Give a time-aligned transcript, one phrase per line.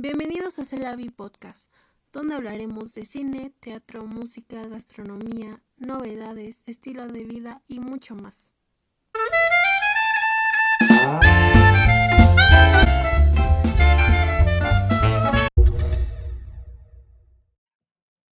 [0.00, 1.74] Bienvenidos a Celavi Podcast,
[2.12, 8.52] donde hablaremos de cine, teatro, música, gastronomía, novedades, estilo de vida y mucho más.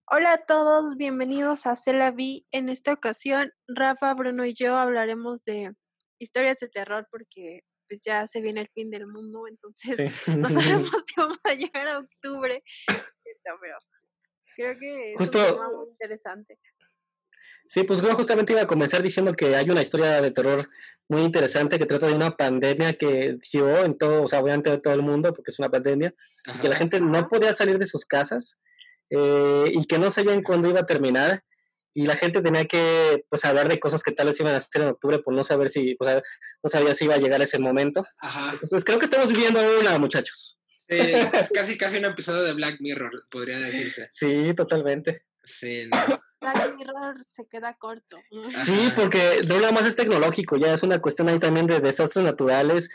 [0.07, 2.47] Hola a todos, bienvenidos a Celavi.
[2.49, 5.75] En esta ocasión, Rafa, Bruno y yo hablaremos de
[6.17, 7.61] historias de terror porque
[7.91, 9.97] pues ya se viene el fin del mundo, entonces
[10.27, 10.47] no
[10.87, 13.77] sabemos si vamos a llegar a octubre, pero
[14.55, 16.57] creo que es un tema muy interesante.
[17.67, 20.69] Sí, pues yo justamente iba a comenzar diciendo que hay una historia de terror
[21.09, 24.77] muy interesante que trata de una pandemia que dio en todo, o sea, obviamente de
[24.77, 26.13] todo el mundo, porque es una pandemia,
[26.61, 28.57] que la gente no podía salir de sus casas
[29.09, 31.43] eh, y que no sabían cuándo iba a terminar
[31.93, 34.81] y la gente tenía que pues hablar de cosas que tal vez iban a hacer
[34.81, 36.21] en octubre por no saber si pues,
[36.63, 38.05] no sabía si iba a llegar ese momento.
[38.19, 38.51] Ajá.
[38.53, 40.59] Entonces creo que estamos viviendo una, muchachos.
[40.87, 44.07] Sí, es casi casi un episodio de Black Mirror, podría decirse.
[44.11, 45.25] Sí, totalmente.
[45.43, 45.89] Sí.
[46.39, 48.17] Black Mirror se queda corto.
[48.43, 52.23] Sí, porque no nada más es tecnológico, ya es una cuestión ahí también de desastres
[52.23, 52.89] naturales,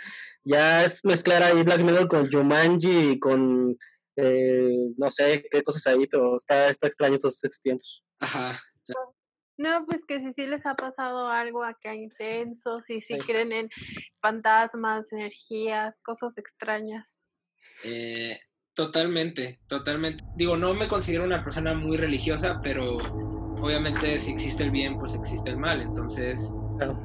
[0.44, 3.76] ya es mezclar ahí Black Mirror con Jumanji y con
[4.16, 8.04] eh, no sé qué cosas ahí, pero está, está extraño estos, estos tiempos.
[8.18, 8.58] Ajá.
[9.58, 13.70] No, pues que si sí les ha pasado algo acá intenso, si sí, creen en
[14.20, 17.18] fantasmas, energías, cosas extrañas.
[17.84, 18.38] Eh,
[18.74, 20.24] totalmente, totalmente.
[20.36, 25.14] Digo, no me considero una persona muy religiosa, pero obviamente si existe el bien, pues
[25.14, 25.80] existe el mal.
[25.80, 26.54] Entonces,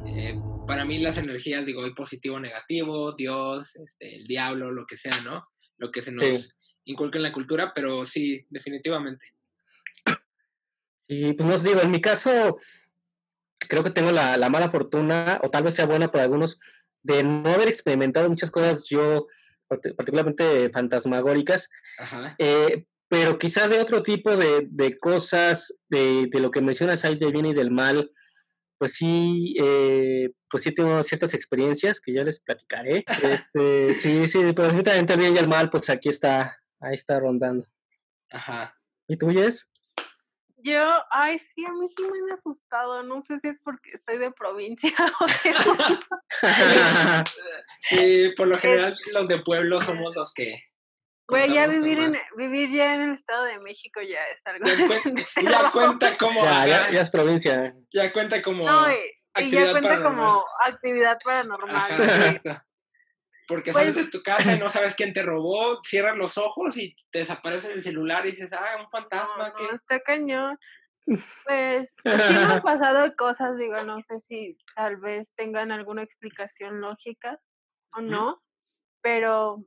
[0.07, 4.97] eh, para mí las energías, digo, hay positivo, negativo, Dios, este, el diablo, lo que
[4.97, 5.47] sea, ¿no?
[5.77, 9.25] Lo que se nos inculca en la cultura, pero sí, definitivamente.
[11.11, 12.57] Y pues no os digo, en mi caso,
[13.67, 16.57] creo que tengo la, mala fortuna, o tal vez sea buena para algunos,
[17.03, 19.27] de no haber experimentado muchas cosas yo,
[19.67, 21.67] particularmente fantasmagóricas,
[22.37, 27.47] eh, pero quizá de otro tipo de, cosas, de, lo que mencionas ahí del bien
[27.47, 28.09] y del mal,
[28.77, 33.03] pues sí, eh, pues sí tengo ciertas experiencias que ya les platicaré.
[33.21, 37.19] Este, sí, sí, pero definitivamente el bien y el mal, pues aquí está, ahí está
[37.19, 37.67] rondando.
[38.31, 38.77] Ajá.
[39.09, 39.67] ¿Y tú, Jess?
[40.63, 43.03] Yo, ay, sí, a mí sí me han asustado.
[43.03, 45.53] No sé si es porque soy de provincia o qué.
[47.79, 50.63] sí, por lo general los de pueblo somos los que.
[51.27, 54.65] Güey, ya vivir en vivir ya en el Estado de México ya es algo.
[54.65, 56.43] Ya, cuenta, ya cuenta como.
[56.43, 57.73] Ya, ya, es provincia.
[57.93, 58.69] Ya cuenta como.
[58.69, 62.61] No, y, ya cuenta como actividad paranormal.
[63.51, 66.77] Porque sales de pues tu casa y no sabes quién te robó, cierras los ojos
[66.77, 69.49] y te desaparece el celular y dices, ah, un fantasma.
[69.49, 70.57] No, no, está cañón.
[71.45, 76.79] Pues, sí me han pasado cosas, digo, no sé si tal vez tengan alguna explicación
[76.79, 77.39] lógica
[77.93, 78.41] o no,
[79.01, 79.65] pero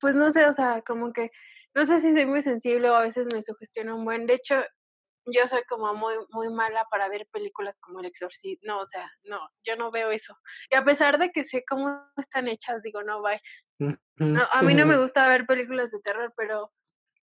[0.00, 1.30] pues no sé, o sea, como que
[1.74, 4.26] no sé si soy muy sensible o a veces me sugestiona un buen.
[4.26, 4.56] De hecho,
[5.26, 8.66] yo soy como muy, muy mala para ver películas como El Exorcista.
[8.66, 10.36] No, o sea, no, yo no veo eso.
[10.70, 13.40] Y a pesar de que sé cómo están hechas, digo, no, bye.
[14.16, 16.72] No, a mí no me gusta ver películas de terror, pero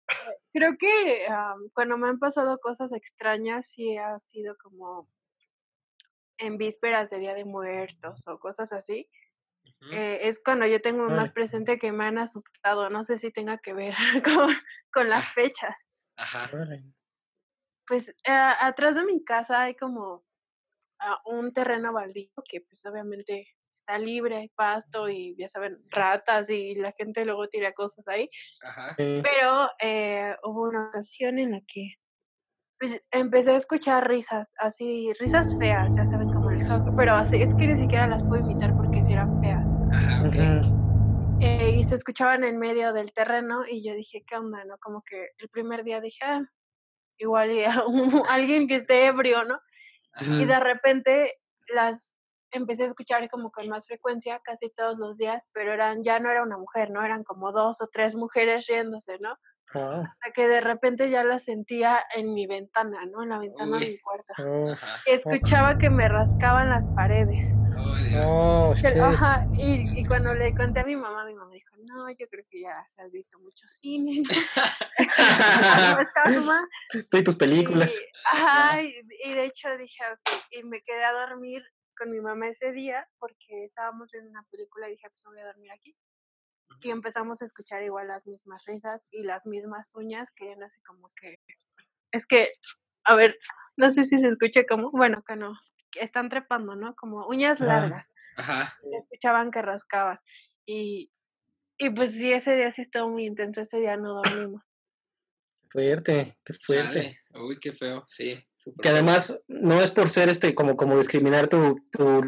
[0.08, 1.26] eh, creo que
[1.74, 5.08] cuando me han pasado cosas extrañas, sí ha sido como
[6.38, 9.08] en vísperas de Día de Muertos o cosas así.
[9.92, 12.90] Eh, es cuando yo tengo más presente que me han asustado.
[12.90, 13.94] No sé si tenga que ver
[14.24, 14.54] con,
[14.92, 15.88] con las fechas.
[16.16, 16.50] Ajá
[17.88, 20.24] pues eh, atrás de mi casa hay como
[21.00, 26.50] ah, un terreno baldío que pues obviamente está libre, hay pasto y ya saben, ratas
[26.50, 28.28] y la gente luego tira cosas ahí.
[28.62, 28.94] Ajá.
[28.96, 31.86] Pero eh, hubo una ocasión en la que
[32.78, 37.36] pues, empecé a escuchar risas, así, risas feas, ya saben, como el jaco, pero así,
[37.36, 39.74] es que ni siquiera las puedo imitar porque si eran feas.
[39.90, 40.22] Ajá,
[41.40, 44.64] eh, y se escuchaban en medio del terreno y yo dije, ¿qué onda?
[44.64, 44.76] ¿No?
[44.78, 46.42] Como que el primer día dije, ah,
[47.18, 47.64] igual y
[48.28, 49.58] alguien que esté ebrio, ¿no?
[50.20, 51.34] Y de repente
[51.68, 52.18] las
[52.50, 56.30] empecé a escuchar como con más frecuencia casi todos los días, pero eran ya no
[56.30, 57.04] era una mujer, ¿no?
[57.04, 59.36] Eran como dos o tres mujeres riéndose, ¿no?
[59.74, 60.02] Ah.
[60.02, 63.22] Hasta que de repente ya la sentía en mi ventana, ¿no?
[63.22, 64.32] En la ventana de mi cuarto.
[64.38, 64.74] Oh,
[65.06, 67.54] Escuchaba que me rascaban las paredes.
[68.24, 72.26] Oh, Ajá, y, y, cuando le conté a mi mamá, mi mamá dijo, no, yo
[72.28, 74.22] creo que ya has visto mucho cine.
[77.12, 77.94] y tus películas.
[77.94, 81.62] Y, ajá, y, de hecho dije, ok, y me quedé a dormir
[81.96, 85.46] con mi mamá ese día porque estábamos viendo una película y dije, pues voy a
[85.46, 85.94] dormir aquí
[86.82, 90.80] y empezamos a escuchar igual las mismas risas y las mismas uñas que no sé
[90.86, 91.38] como que
[92.12, 92.52] es que
[93.04, 93.36] a ver
[93.76, 95.52] no sé si se escucha como bueno que no
[95.90, 98.76] que están trepando no como uñas largas Ajá.
[98.92, 100.18] escuchaban que rascaban
[100.66, 101.10] y
[101.80, 104.64] Y pues sí, ese día sí estuvo muy intenso, ese día no dormimos.
[105.70, 107.20] Fuerte, qué fuerte.
[107.34, 108.44] Uy, qué feo, sí.
[108.82, 112.20] Que además no es por ser este como, como discriminar tu, tu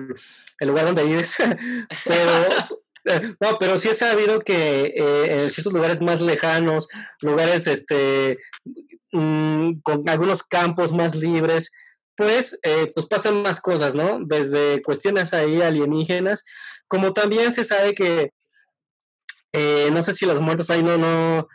[0.60, 1.37] el lugar donde vives,
[2.06, 2.79] pero
[3.41, 6.88] no, pero sí he sabido que eh, en ciertos lugares más lejanos,
[7.20, 8.38] lugares este
[9.12, 11.70] mm, con algunos campos más libres,
[12.17, 14.19] pues, eh, pues pasan más cosas, ¿no?
[14.20, 16.44] Desde cuestiones ahí alienígenas,
[16.87, 18.32] como también se sabe que
[19.52, 21.49] eh, no sé si los muertos ahí no, no,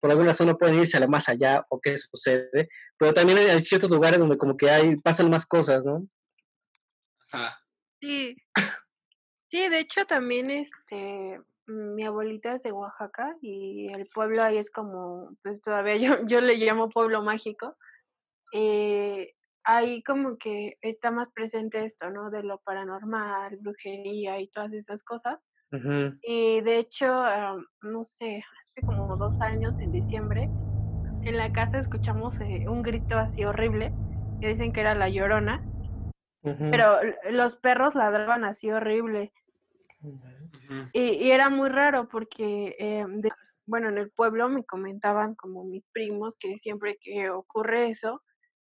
[0.00, 3.38] por alguna razón no pueden irse a lo más allá o qué sucede, pero también
[3.38, 6.06] hay ciertos lugares donde como que hay, pasan más cosas, ¿no?
[8.00, 8.36] Sí.
[9.48, 14.70] Sí, de hecho también este mi abuelita es de Oaxaca y el pueblo ahí es
[14.70, 17.76] como, pues todavía yo, yo le llamo pueblo mágico.
[18.54, 19.34] Eh,
[19.64, 22.30] ahí como que está más presente esto, ¿no?
[22.30, 25.48] De lo paranormal, brujería y todas esas cosas.
[26.22, 27.06] Y de hecho,
[27.82, 30.52] no sé, hace como dos años, en diciembre,
[31.22, 33.96] en la casa escuchamos eh, un grito así horrible,
[34.40, 35.62] que dicen que era la llorona,
[36.70, 36.98] pero
[37.30, 39.32] los perros ladraban así horrible.
[40.92, 43.04] y, era muy raro porque, eh,
[43.66, 48.22] bueno, en el pueblo me comentaban como mis primos que siempre que ocurre eso,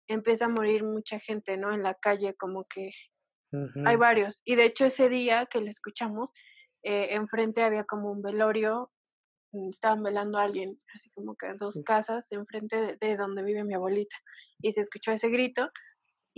[0.07, 1.73] empieza a morir mucha gente, ¿no?
[1.73, 2.91] En la calle, como que
[3.85, 4.41] hay varios.
[4.45, 6.31] Y de hecho ese día que le escuchamos,
[6.83, 8.87] eh, enfrente había como un velorio,
[9.51, 13.73] mm, estaban velando a alguien, así como que dos casas enfrente de, donde vive mi
[13.73, 14.15] abuelita.
[14.61, 15.69] Y se escuchó ese grito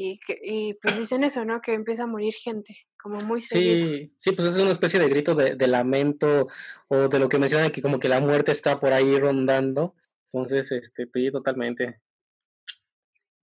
[0.01, 1.61] y, que, y pues dicen eso, ¿no?
[1.61, 5.35] Que empieza a morir gente, como muy Sí, sí, pues es una especie de grito
[5.35, 6.47] de, lamento
[6.87, 9.95] o de lo que mencionan que como que la muerte está por ahí rondando.
[10.31, 11.99] Entonces, este, sí, totalmente.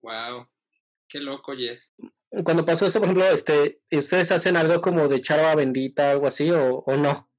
[0.01, 0.49] Wow,
[1.09, 1.93] qué loco, Jess
[2.45, 6.51] cuando pasó eso, por ejemplo, este, ¿ustedes hacen algo como de charva bendita, algo así,
[6.51, 7.31] o, o no?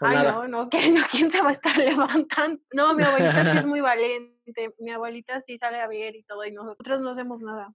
[0.00, 2.62] Ay, no, no, ¿quién se va a estar levantando?
[2.72, 6.44] No, mi abuelita sí es muy valiente, mi abuelita sí sale a ver y todo,
[6.44, 7.74] y nosotros no hacemos nada.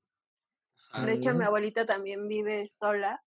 [0.94, 3.22] De hecho, mi abuelita también vive sola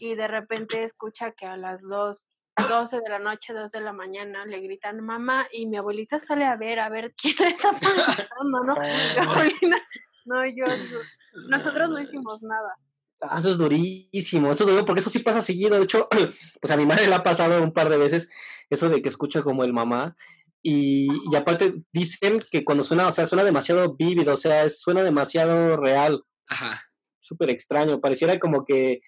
[0.00, 2.30] y de repente escucha que a las dos,
[2.68, 6.44] 12 de la noche, 2 de la mañana le gritan mamá y mi abuelita sale
[6.44, 8.74] a ver, a ver quién está pasando, ¿no?
[10.26, 10.64] no, yo,
[11.48, 12.76] nosotros no hicimos nada.
[13.22, 15.76] Ah, eso es durísimo, eso es durísimo, porque eso sí pasa seguido.
[15.76, 16.08] De hecho,
[16.60, 18.28] pues a mi madre le ha pasado un par de veces
[18.68, 20.16] eso de que escucha como el mamá.
[20.64, 25.02] Y, y aparte dicen que cuando suena, o sea, suena demasiado vívido, o sea, suena
[25.02, 26.24] demasiado real.
[26.48, 26.82] Ajá.
[27.20, 29.00] Súper extraño, pareciera como que,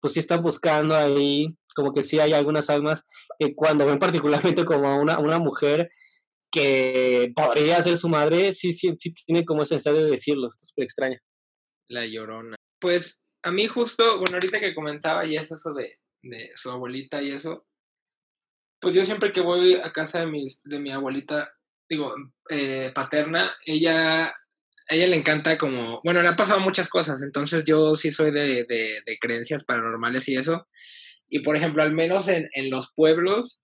[0.00, 3.04] pues sí están buscando ahí, como que sí hay algunas almas
[3.38, 5.90] que cuando ven particularmente como a una, una mujer
[6.50, 10.62] que podría ser su madre, sí, sí, sí tiene como ese necesidad de decirlo, esto
[10.62, 11.18] es súper extraño.
[11.88, 12.56] La llorona.
[12.80, 15.88] Pues a mí justo, bueno, ahorita que comentaba y eso de,
[16.22, 17.66] de su abuelita y eso,
[18.80, 21.52] pues yo siempre que voy a casa de, mis, de mi abuelita,
[21.88, 22.14] digo,
[22.48, 24.32] eh, paterna, ella,
[24.90, 28.32] a ella le encanta como, bueno, le han pasado muchas cosas, entonces yo sí soy
[28.32, 30.66] de, de, de creencias paranormales y eso.
[31.28, 33.62] Y por ejemplo, al menos en, en, los pueblos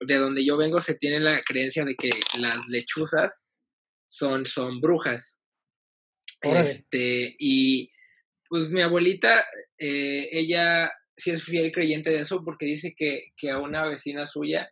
[0.00, 3.42] de donde yo vengo se tiene la creencia de que las lechuzas
[4.06, 5.40] son, son brujas.
[6.42, 7.90] Este, y
[8.48, 9.44] pues mi abuelita,
[9.78, 14.26] eh, ella sí es fiel creyente de eso porque dice que, que, a una vecina
[14.26, 14.70] suya,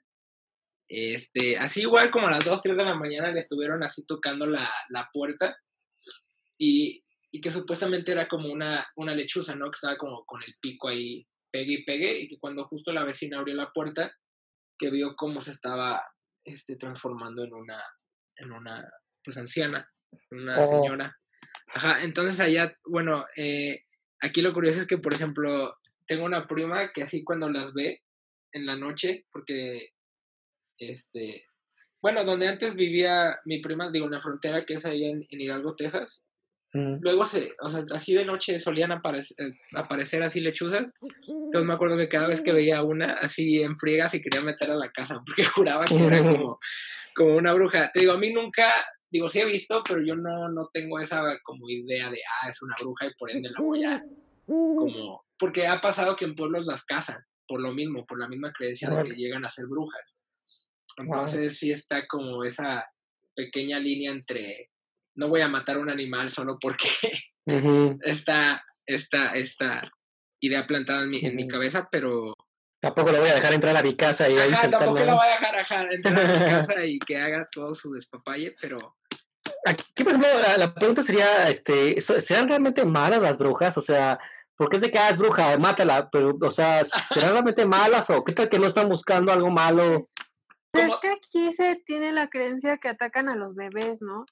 [0.95, 4.47] este, así igual como a las 2, 3 de la mañana le estuvieron así tocando
[4.47, 5.57] la, la puerta
[6.59, 7.01] y,
[7.33, 9.71] y, que supuestamente era como una, una lechuza, ¿no?
[9.71, 13.05] Que estaba como con el pico ahí pegue y pegue y que cuando justo la
[13.05, 14.13] vecina abrió la puerta,
[14.77, 16.03] que vio cómo se estaba
[16.45, 17.81] este, transformando en una,
[18.37, 18.91] en una,
[19.23, 19.89] pues anciana,
[20.31, 20.65] una oh.
[20.65, 21.17] señora.
[21.69, 23.85] Ajá, entonces allá, bueno, eh,
[24.21, 28.01] aquí lo curioso es que, por ejemplo, tengo una prima que así cuando las ve
[28.53, 29.91] en la noche, porque,
[30.79, 31.45] este,
[32.05, 35.75] bueno, donde antes vivía mi prima, digo, en la frontera que es ahí en, Hidalgo,
[35.75, 36.23] Texas,
[36.75, 36.97] mm.
[37.01, 40.93] luego se, o sea, así de noche solían aparecer, eh, aparecer así lechuzas,
[41.27, 44.71] entonces me acuerdo que cada vez que veía una, así en friega se quería meter
[44.71, 46.59] a la casa, porque juraba que era como,
[47.15, 47.91] como una bruja.
[47.91, 48.71] Te digo, a mí nunca,
[49.11, 52.61] digo, sí he visto, pero yo no, no tengo esa como idea de, ah, es
[52.63, 54.05] una bruja y por ende la voy a,
[54.47, 58.53] como, porque ha pasado que en pueblos las cazan, por lo mismo, por la misma
[58.53, 60.17] creencia de que llegan a ser brujas.
[60.97, 62.87] Entonces sí está como esa
[63.35, 64.71] pequeña línea entre,
[65.17, 66.89] no voy a matar a un animal solo porque
[68.03, 69.81] está esta, esta
[70.41, 72.35] idea plantada en mi, en mi cabeza, pero
[72.81, 75.31] Tampoco lo voy a dejar entrar a mi casa y ajá, tampoco lo voy a
[75.31, 78.97] dejar entrar a mi casa y que haga todo su despapalle, pero
[79.67, 83.77] Aquí, por ejemplo, la, pregunta sería, este, ¿sean realmente malas las brujas?
[83.79, 84.19] O sea,
[84.57, 88.25] porque es de que ah, es bruja, mátala, pero, o sea, ¿serán realmente malas o
[88.25, 90.03] qué tal que no están buscando algo malo?
[90.75, 94.27] Es que aquí se tiene la creencia que atacan a los bebés, ¿no?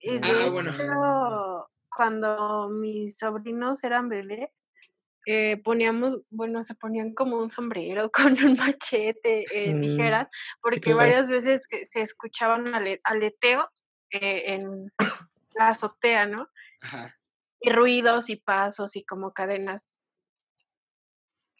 [0.00, 4.50] Y de ah, hecho, cuando mis sobrinos eran bebés,
[5.26, 10.28] eh, poníamos, bueno, se ponían como un sombrero con un machete, eh, mm, tijeras,
[10.62, 12.72] porque varias veces se escuchaban
[13.04, 13.66] aleteos
[14.10, 14.80] eh, en
[15.54, 16.48] la azotea, ¿no?
[16.80, 17.14] Ajá.
[17.60, 19.90] Y ruidos y pasos y como cadenas.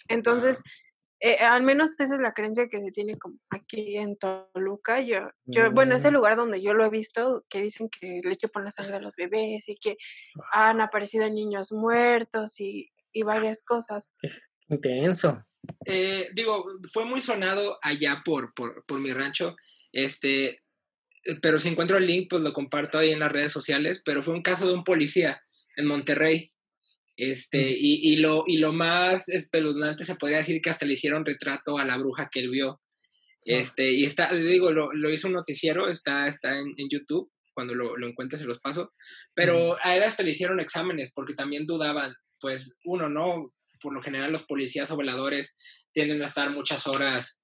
[0.09, 0.63] Entonces,
[1.21, 5.01] eh, al menos esa es la creencia que se tiene como aquí en Toluca.
[5.01, 6.15] Yo, yo, bueno, es el mm.
[6.15, 9.17] lugar donde yo lo he visto, que dicen que le chupan la sangre a los
[9.17, 9.97] bebés y que
[10.53, 14.11] han aparecido niños muertos y, y varias cosas.
[14.69, 15.45] Intenso.
[15.85, 19.57] Eh, digo, fue muy sonado allá por, por, por, mi rancho,
[19.93, 20.63] este,
[21.43, 24.35] pero si encuentro el link, pues lo comparto ahí en las redes sociales, pero fue
[24.35, 25.43] un caso de un policía
[25.77, 26.53] en Monterrey
[27.19, 31.27] este, y, y, lo, y lo más espeluznante se podría decir que hasta le hicieron
[31.27, 32.81] retrato a la bruja que él vio.
[33.45, 37.75] Este, y está, digo, lo, lo, hizo un noticiero, está, está en, en YouTube, cuando
[37.75, 38.93] lo, lo encuentre se los paso,
[39.35, 43.53] pero a él hasta le hicieron exámenes porque también dudaban, pues uno, ¿no?
[43.81, 45.57] Por lo general los policías o veladores
[45.93, 47.43] tienden a estar muchas horas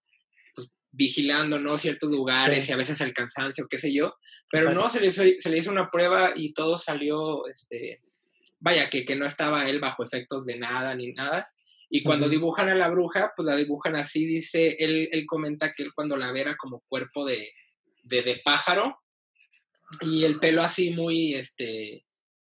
[0.55, 1.79] pues, vigilando, ¿no?
[1.79, 4.15] Ciertos lugares y a veces el cansancio, qué sé yo,
[4.53, 8.01] pero no, se le, hizo, se le hizo una prueba y todo salió, este,
[8.65, 11.53] vaya, que, que no estaba él bajo efectos de nada ni nada.
[11.91, 15.83] Y cuando dibujan a la bruja, pues la dibujan así, dice, él, él comenta que
[15.83, 17.53] él cuando la vera como cuerpo de,
[18.05, 18.99] de, pájaro.
[20.01, 22.07] Y el pelo así muy, este,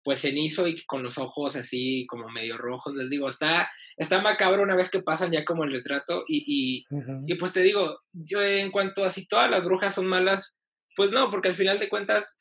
[0.03, 4.63] pues cenizo y con los ojos así como medio rojos, les digo, está, está macabro
[4.63, 6.25] una vez que pasan ya como el retrato.
[6.27, 6.85] Y, y,
[7.25, 10.61] y pues te digo, yo en cuanto a si todas las brujas son malas,
[10.97, 12.40] pues no, porque al final de cuentas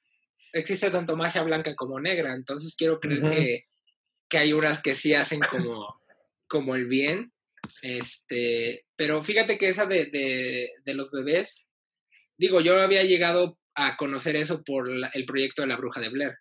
[0.52, 3.64] existe tanto magia blanca como negra, entonces quiero creer que,
[4.28, 6.00] que, hay unas que sí hacen como,
[6.49, 7.33] como el bien.
[7.83, 10.07] Este, pero fíjate que esa de,
[10.85, 11.69] de, los bebés,
[12.38, 16.35] digo, yo había llegado a conocer eso por el proyecto de la bruja de Blair.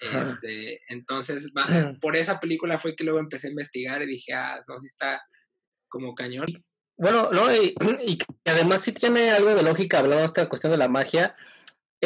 [0.00, 1.52] Este, entonces,
[2.00, 5.22] por esa película fue que luego empecé a investigar y dije, ah, no, sí está
[5.88, 6.46] como cañón.
[6.96, 7.74] Bueno, no, y,
[8.06, 11.34] y además sí tiene algo de lógica hablando de esta cuestión de la magia,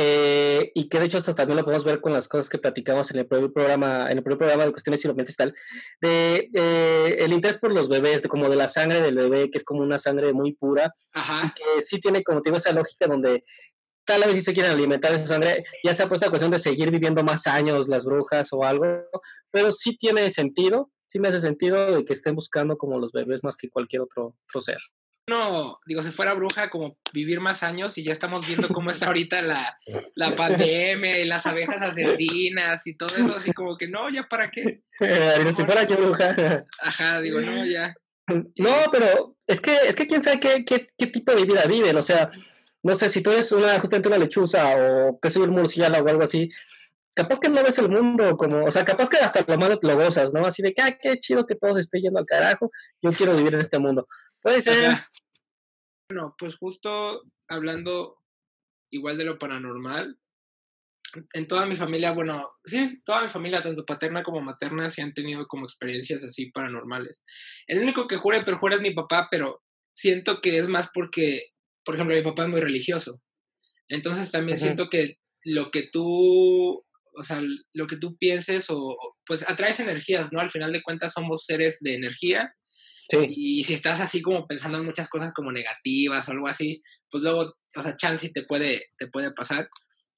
[0.00, 3.10] eh, y que de hecho esto también lo podemos ver con las cosas que platicamos
[3.10, 5.56] en el primer programa, en el primer programa de cuestiones y tal,
[6.00, 9.58] de eh, el interés por los bebés, de como de la sangre del bebé, que
[9.58, 13.42] es como una sangre muy pura, y que sí tiene como esa lógica donde
[14.04, 16.60] tal vez si se quieren alimentar esa sangre, ya se ha puesto la cuestión de
[16.60, 18.86] seguir viviendo más años las brujas o algo,
[19.50, 23.42] pero sí tiene sentido, sí me hace sentido de que estén buscando como los bebés
[23.42, 24.78] más que cualquier otro, otro ser
[25.28, 29.06] no, digo, si fuera bruja, como vivir más años y ya estamos viendo cómo está
[29.06, 29.78] ahorita la,
[30.14, 34.50] la pandemia y las abejas asesinas y todo eso, así como que no, ya para
[34.50, 34.82] qué.
[35.54, 36.66] si fuera que bruja.
[36.82, 37.94] Ajá, digo, no, ya.
[38.56, 41.96] No, pero es que, es que quién sabe qué, qué, qué tipo de vida viven,
[41.96, 42.30] o sea,
[42.82, 46.10] no sé, si tú eres una, justamente una lechuza o que soy un murciélago o
[46.10, 46.50] algo así,
[47.18, 49.96] capaz que no ves el mundo como, o sea, capaz que hasta lo malo lo
[49.96, 50.46] gozas, ¿no?
[50.46, 52.70] Así de que, ah, qué chido que todos estén yendo al carajo,
[53.02, 54.06] yo quiero vivir en este mundo.
[54.42, 54.96] Puede ser.
[56.10, 58.18] bueno, pues justo hablando
[58.92, 60.18] igual de lo paranormal,
[61.32, 65.14] en toda mi familia, bueno, sí, toda mi familia, tanto paterna como materna, sí han
[65.14, 67.24] tenido como experiencias así paranormales.
[67.66, 71.42] El único que jura y perjura es mi papá, pero siento que es más porque,
[71.84, 73.22] por ejemplo, mi papá es muy religioso.
[73.88, 76.84] Entonces también siento que lo que tú
[77.18, 77.42] o sea,
[77.74, 80.40] lo que tú pienses o, pues atraes energías, ¿no?
[80.40, 82.54] Al final de cuentas somos seres de energía.
[83.10, 83.18] Sí.
[83.28, 87.22] Y si estás así como pensando en muchas cosas como negativas o algo así, pues
[87.22, 89.68] luego, o sea, chance te puede, te puede pasar.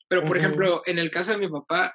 [0.08, 1.94] Pero, por ejemplo, en el caso de mi papá,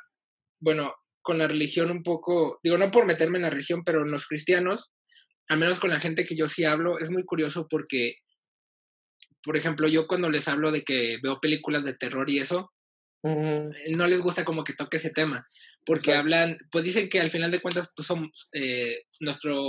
[0.62, 4.12] bueno, con la religión un poco, digo, no por meterme en la religión, pero en
[4.12, 4.94] los cristianos,
[5.50, 8.16] al menos con la gente que yo sí hablo, es muy curioso porque,
[9.44, 12.72] por ejemplo, yo cuando les hablo de que veo películas de terror y eso,
[13.26, 15.48] no les gusta como que toque ese tema,
[15.86, 19.64] porque hablan, pues dicen que al final de cuentas, pues son, eh, nuestro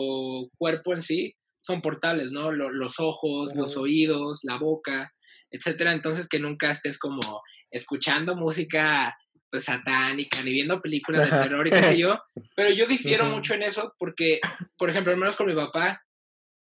[0.58, 2.52] cuerpo en sí son portales, ¿no?
[2.52, 5.12] los ojos, los oídos, la boca,
[5.50, 5.92] etcétera.
[5.92, 9.16] Entonces que nunca estés como escuchando música
[9.50, 12.18] pues satánica, ni viendo películas de terror y qué sé yo.
[12.56, 14.40] Pero yo difiero mucho en eso porque,
[14.76, 16.00] por ejemplo, al menos con mi papá,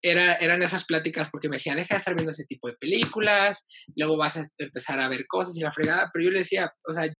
[0.03, 3.65] era, eran esas pláticas porque me decía, deja de estar viendo ese tipo de películas,
[3.95, 6.93] luego vas a empezar a ver cosas y la fregada, pero yo le decía, o
[6.93, 7.11] sea,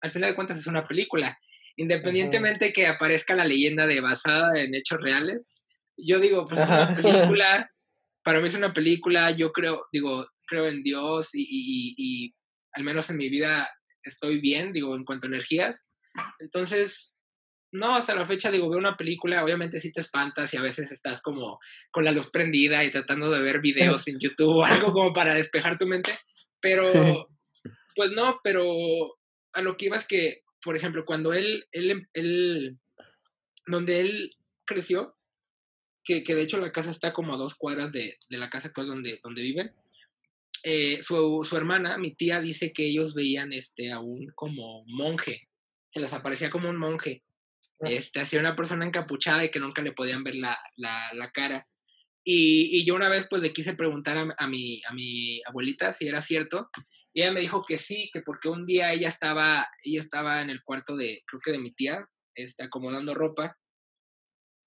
[0.00, 1.38] al final de cuentas es una película,
[1.76, 5.52] independientemente que aparezca la leyenda de basada en hechos reales,
[5.96, 7.70] yo digo, pues es una película,
[8.24, 12.34] para mí es una película, yo creo, digo, creo en Dios y, y, y
[12.72, 13.68] al menos en mi vida
[14.02, 15.90] estoy bien, digo, en cuanto a energías,
[16.40, 17.11] entonces
[17.72, 20.92] no, hasta la fecha digo, veo una película, obviamente sí te espantas y a veces
[20.92, 21.58] estás como
[21.90, 25.34] con la luz prendida y tratando de ver videos en YouTube o algo como para
[25.34, 26.16] despejar tu mente,
[26.60, 27.28] pero
[27.94, 28.64] pues no, pero
[29.54, 32.78] a lo que iba es que, por ejemplo, cuando él, él, él
[33.66, 35.16] donde él creció,
[36.04, 38.68] que, que de hecho la casa está como a dos cuadras de, de la casa
[38.68, 39.72] actual donde, donde viven,
[40.64, 45.48] eh, su, su, hermana, mi tía, dice que ellos veían este, a un como monje,
[45.88, 47.22] se les aparecía como un monje.
[47.82, 51.66] Este, hacía una persona encapuchada y que nunca le podían ver la, la, la cara.
[52.24, 55.92] Y, y, yo una vez pues le quise preguntar a, a, mi, a mi abuelita
[55.92, 56.70] si era cierto,
[57.12, 60.50] y ella me dijo que sí, que porque un día ella estaba, ella estaba en
[60.50, 63.56] el cuarto de, creo que de mi tía, está acomodando ropa,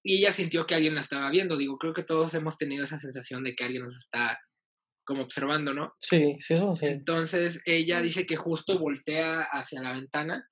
[0.03, 1.57] y ella sintió que alguien la estaba viendo.
[1.57, 4.39] Digo, creo que todos hemos tenido esa sensación de que alguien nos está
[5.03, 5.95] como observando, ¿no?
[5.99, 6.85] Sí, sí, sí.
[6.85, 10.47] Entonces ella dice que justo voltea hacia la ventana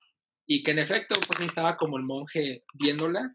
[0.46, 3.34] y que en efecto, pues ahí estaba como el monje viéndola,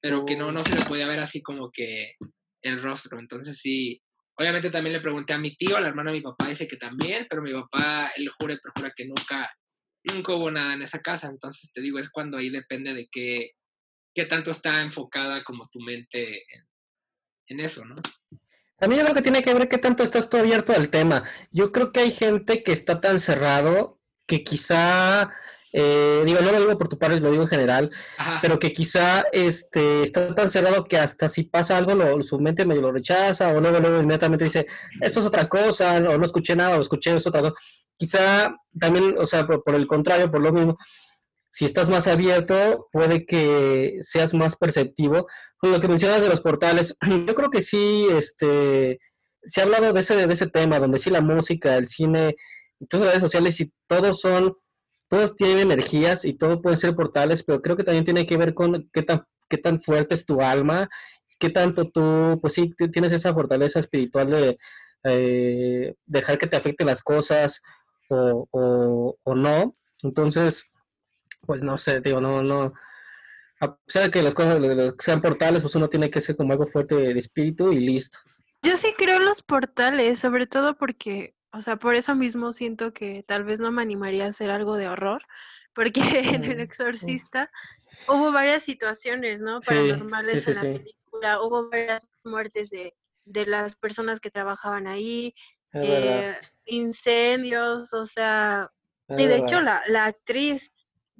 [0.00, 2.14] pero que no, no se le podía ver así como que
[2.62, 3.18] el rostro.
[3.18, 4.02] Entonces sí,
[4.36, 6.76] obviamente también le pregunté a mi tío, a la hermana de mi papá, dice que
[6.76, 9.50] también, pero mi papá, él jura y perjura que nunca,
[10.04, 11.28] nunca hubo nada en esa casa.
[11.28, 13.52] Entonces te digo, es cuando ahí depende de qué,
[14.14, 16.66] qué tanto está enfocada como tu mente en,
[17.48, 17.96] en eso, ¿no?
[18.78, 21.24] También yo creo que tiene que ver qué tanto estás tú abierto al tema.
[21.50, 25.34] Yo creo que hay gente que está tan cerrado que quizá,
[25.72, 27.90] eh, digo, no lo digo por tu parte, lo digo en general,
[28.40, 32.66] pero que quizá este, está tan cerrado que hasta si pasa algo, lo, su mente
[32.66, 34.66] medio lo rechaza, o luego, luego inmediatamente dice,
[35.00, 37.54] esto es otra cosa, o no escuché nada, o escuché esto otra cosa.
[37.96, 40.78] Quizá también, o sea, por el contrario, por lo mismo,
[41.50, 45.26] si estás más abierto, puede que seas más perceptivo.
[45.56, 46.96] Con lo que mencionas de los portales,
[47.26, 49.00] yo creo que sí, este,
[49.42, 52.36] se ha hablado de ese, de ese tema, donde sí la música, el cine,
[52.78, 54.54] incluso las redes sociales, y todos son,
[55.08, 58.54] todos tienen energías y todos pueden ser portales, pero creo que también tiene que ver
[58.54, 60.88] con qué tan, qué tan fuerte es tu alma,
[61.38, 64.58] qué tanto tú, pues sí, tienes esa fortaleza espiritual de
[65.04, 67.60] eh, dejar que te afecten las cosas
[68.10, 69.76] o, o, o no.
[70.02, 70.64] Entonces,
[71.46, 72.72] pues no sé, digo, no, no,
[73.60, 74.58] a pesar de que las cosas
[74.98, 78.18] sean portales, pues uno tiene que ser como algo fuerte de espíritu y listo.
[78.62, 82.92] Yo sí creo en los portales, sobre todo porque, o sea, por eso mismo siento
[82.92, 85.22] que tal vez no me animaría a hacer algo de horror,
[85.74, 87.50] porque en El Exorcista
[88.08, 89.60] hubo varias situaciones, ¿no?
[89.60, 95.34] Paranormales en la película, hubo varias muertes de, de las personas que trabajaban ahí,
[95.74, 98.70] eh, incendios, o sea,
[99.10, 100.72] y de hecho la, la actriz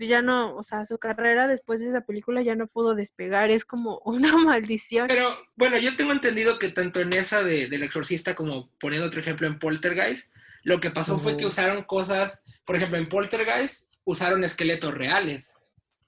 [0.07, 3.65] ya no, o sea, su carrera después de esa película ya no pudo despegar, es
[3.65, 5.09] como una maldición.
[5.09, 9.21] Pero bueno, yo tengo entendido que tanto en esa de, del exorcista como poniendo otro
[9.21, 10.33] ejemplo en Poltergeist,
[10.63, 15.57] lo que pasó fue que usaron cosas, por ejemplo, en Poltergeist usaron esqueletos reales.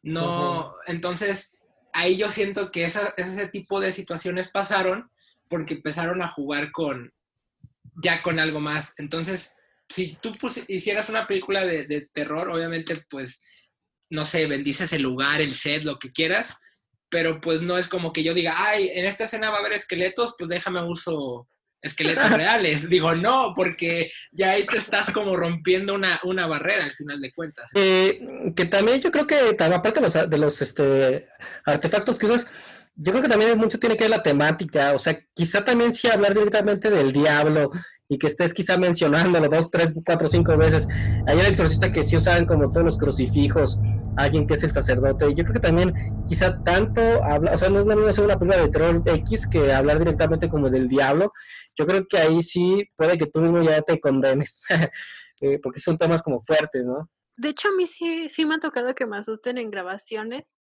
[0.02, 1.54] No, entonces
[1.92, 5.10] ahí yo siento que esa, ese tipo de situaciones pasaron
[5.48, 7.12] porque empezaron a jugar con
[8.02, 8.94] ya con algo más.
[8.98, 9.56] Entonces,
[9.88, 10.32] si tú
[10.68, 13.42] hicieras una película de, de terror, obviamente, pues
[14.10, 16.56] no sé, bendices el lugar, el set, lo que quieras,
[17.08, 19.72] pero pues no es como que yo diga, ay, en esta escena va a haber
[19.72, 21.48] esqueletos, pues déjame uso
[21.82, 22.88] esqueletos reales.
[22.88, 27.32] Digo, no, porque ya ahí te estás como rompiendo una, una barrera al final de
[27.32, 27.70] cuentas.
[27.74, 31.28] Eh, que también yo creo que, aparte de los, de los este,
[31.64, 32.46] artefactos que usas,
[32.94, 36.08] yo creo que también mucho tiene que ver la temática, o sea, quizá también si
[36.08, 37.70] hablar directamente del diablo
[38.10, 40.88] y que estés quizá mencionándolo dos, tres, cuatro, cinco veces.
[41.28, 43.78] Hay un exorcista que sí usaban como todos los crucifijos,
[44.16, 45.32] alguien que es el sacerdote.
[45.32, 45.94] Yo creo que también
[46.26, 49.46] quizá tanto habla, o sea, no es lo mismo hacer una película de terror X
[49.46, 51.32] que hablar directamente como del diablo.
[51.78, 54.62] Yo creo que ahí sí puede que tú mismo ya te condenes,
[55.40, 57.08] eh, porque son temas como fuertes, ¿no?
[57.36, 60.56] De hecho, a mí sí, sí me ha tocado que me asusten en grabaciones.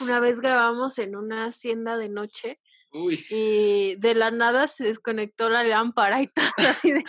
[0.00, 2.58] Una vez grabamos en una hacienda de noche
[2.94, 7.02] y de la nada se desconectó la lámpara y todo así de,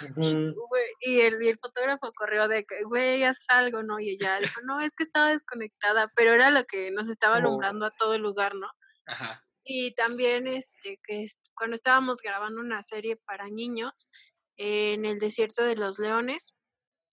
[1.01, 3.99] y, el, y el fotógrafo corrió de que, güey, haz algo, ¿no?
[3.99, 7.85] Y ella dijo, no, es que estaba desconectada, pero era lo que nos estaba alumbrando
[7.85, 8.67] a todo el lugar, ¿no?
[9.05, 9.43] Ajá.
[9.63, 14.09] Y también, este, que cuando estábamos grabando una serie para niños
[14.57, 16.53] en el desierto de los leones,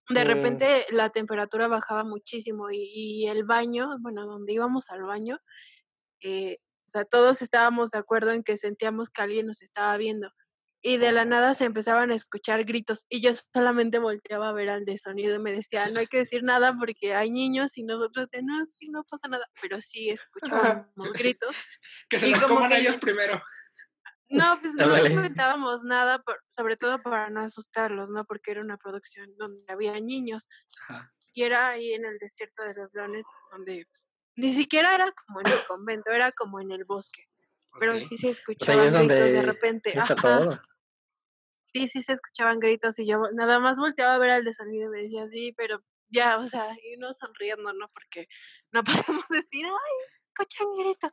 [0.08, 5.38] de repente la temperatura bajaba muchísimo y, y, el baño, bueno, donde íbamos al baño,
[6.20, 6.58] eh,
[6.92, 10.30] sea, todos estábamos de acuerdo en que sentíamos que alguien nos estaba viendo.
[10.84, 14.68] Y de la nada se empezaban a escuchar gritos y yo solamente volteaba a ver
[14.68, 17.84] al de sonido y me decía, no hay que decir nada porque hay niños y
[17.84, 21.56] nosotros de, no, sí, no pasa nada, pero sí escuchábamos gritos.
[22.08, 23.40] que se los coman a ellos primero.
[24.28, 28.24] No, pues no comentábamos nada, sobre todo para no asustarlos, ¿no?
[28.24, 30.48] Porque era una producción donde había niños.
[31.34, 33.86] Y era ahí en el desierto de los leones donde
[34.36, 37.26] Ni siquiera era como en el convento, era como en el bosque.
[37.78, 39.94] Pero sí se escuchaban gritos de repente.
[41.66, 44.88] Sí, sí se escuchaban gritos y yo nada más volteaba a ver al de sonido
[44.88, 47.88] y me decía, sí, pero ya, o sea, y uno sonriendo, ¿no?
[47.88, 48.28] Porque
[48.72, 51.12] no podemos decir, ay, se escuchan gritos.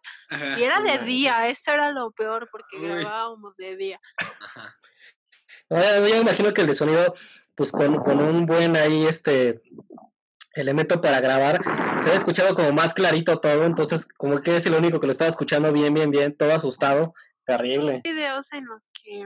[0.59, 4.01] y era de día, eso era lo peor, porque grabábamos de día.
[4.17, 4.75] Ajá.
[5.69, 7.13] yo me imagino que el de sonido,
[7.55, 9.61] pues con, con un buen ahí, este,
[10.53, 11.61] elemento para grabar,
[12.03, 15.11] se ha escuchado como más clarito todo, entonces como que es el único que lo
[15.11, 17.13] estaba escuchando bien, bien, bien, todo asustado,
[17.45, 18.01] terrible.
[18.03, 19.25] Hay videos en los que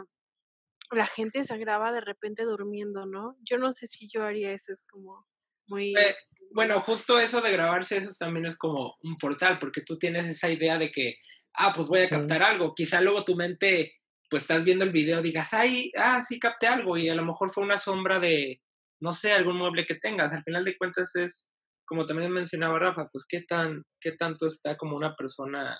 [0.91, 3.38] la gente se graba de repente durmiendo, ¿no?
[3.41, 5.25] Yo no sé si yo haría eso, es como
[5.67, 5.95] muy...
[5.95, 6.15] Eh,
[6.51, 10.49] bueno, justo eso de grabarse, eso también es como un portal, porque tú tienes esa
[10.49, 11.15] idea de que,
[11.53, 13.93] ah, pues voy a captar algo, quizá luego tu mente,
[14.29, 17.51] pues estás viendo el video, digas, ay, ah, sí capté algo, y a lo mejor
[17.51, 18.62] fue una sombra de,
[19.04, 20.32] no sé, algún mueble que tengas.
[20.32, 21.52] Al final de cuentas es,
[21.86, 25.78] como también mencionaba Rafa, pues qué, tan, qué tanto está como una persona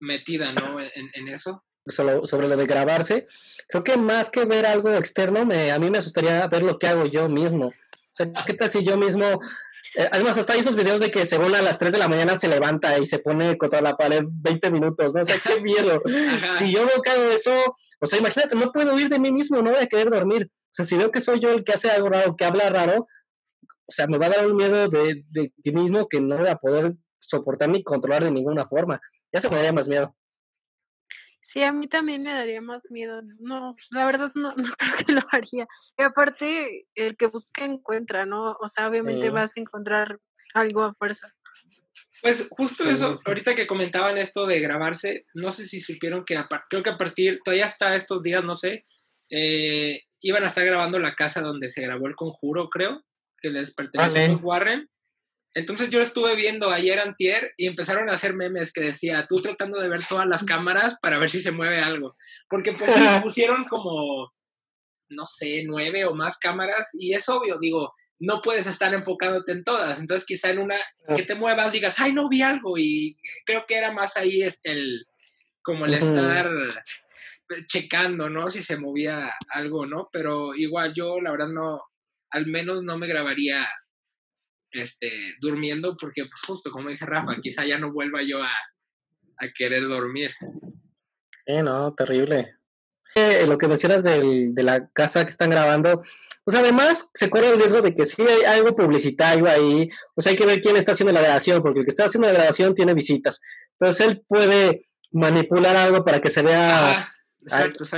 [0.00, 0.80] metida, ¿no?
[0.80, 1.64] En, eso.
[1.86, 3.26] sobre lo de grabarse,
[3.68, 6.88] creo que más que ver algo externo, me, a mí me asustaría ver lo que
[6.88, 7.68] hago yo mismo.
[7.68, 9.40] O sea, ¿qué tal si yo mismo
[9.96, 12.36] eh, además, hasta hay esos videos de que según a las 3 de la mañana
[12.36, 15.22] se levanta y se pone contra la pared 20 minutos, ¿no?
[15.22, 16.02] O sea, qué miedo.
[16.58, 17.52] si yo que hago eso,
[18.00, 20.50] o sea, imagínate, no puedo huir de mí mismo, no voy a querer dormir.
[20.70, 23.06] O sea, si veo que soy yo el que hace algo raro, que habla raro,
[23.60, 26.48] o sea, me va a dar un miedo de, de ti mismo que no voy
[26.48, 29.00] a poder soportar ni controlar de ninguna forma.
[29.32, 30.14] Ya se me daría más miedo.
[31.40, 33.22] Sí, a mí también me daría más miedo.
[33.38, 35.66] No, la verdad no, no creo que lo haría.
[35.96, 38.52] Y aparte, el que busca encuentra, ¿no?
[38.60, 40.20] O sea, obviamente vas a encontrar
[40.52, 41.32] algo a fuerza.
[42.20, 46.36] Pues justo eso, ahorita que comentaban esto de grabarse, no sé si supieron que
[46.68, 48.82] creo que a partir, todavía hasta estos días, no sé,
[49.30, 53.04] eh, iban a estar grabando la casa donde se grabó el conjuro, creo,
[53.40, 54.88] que les pertenece a Warren.
[55.54, 59.80] Entonces yo estuve viendo ayer antier y empezaron a hacer memes que decía, tú tratando
[59.80, 62.14] de ver todas las cámaras para ver si se mueve algo.
[62.48, 62.90] Porque pues
[63.22, 64.32] pusieron como,
[65.08, 69.64] no sé, nueve o más cámaras y es obvio, digo, no puedes estar enfocándote en
[69.64, 70.00] todas.
[70.00, 70.76] Entonces quizá en una
[71.16, 75.06] que te muevas digas, ay, no vi algo y creo que era más ahí el,
[75.62, 76.50] como el estar
[77.66, 78.48] checando, ¿no?
[78.48, 80.08] Si se movía algo, ¿no?
[80.12, 81.78] Pero igual yo, la verdad, no,
[82.30, 83.66] al menos no me grabaría
[84.70, 88.52] este, durmiendo porque, pues justo como dice Rafa, quizá ya no vuelva yo a,
[89.38, 90.30] a querer dormir.
[91.46, 92.54] Eh, no, terrible.
[93.14, 96.02] Eh, lo que mencionas del, de la casa que están grabando,
[96.44, 100.36] pues además se corre el riesgo de que si hay algo publicitario ahí, pues hay
[100.36, 102.94] que ver quién está haciendo la grabación, porque el que está haciendo la grabación tiene
[102.94, 103.40] visitas.
[103.72, 107.08] Entonces él puede manipular algo para que se vea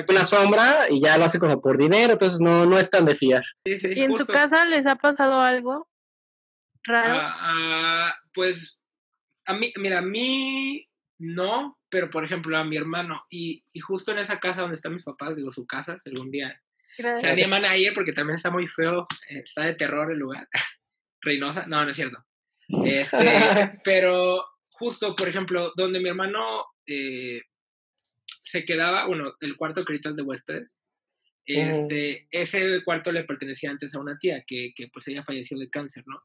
[0.09, 3.15] una sombra y ya lo hace como por dinero, entonces no, no es tan de
[3.15, 3.45] fiar.
[3.65, 5.89] ¿Y en su casa les ha pasado algo
[6.85, 7.21] raro?
[7.21, 8.79] Ah, ah, pues
[9.47, 14.19] a mí, mira, a mí no, pero por ejemplo a mi hermano y, justo en
[14.19, 16.61] esa casa donde están mis papás, digo su casa, algún día
[16.97, 20.49] se animan a ir porque también está muy feo, eh, está de terror el lugar.
[21.23, 22.25] Reynosa, no, no es cierto.
[22.85, 23.17] Este,
[23.85, 27.43] pero justo, por ejemplo, donde mi hermano eh,
[28.51, 30.81] se quedaba, bueno, el cuarto que de huéspedes,
[31.47, 35.71] este, ese cuarto le pertenecía antes a una tía que, que pues ella falleció de
[35.71, 36.21] cáncer, ¿no?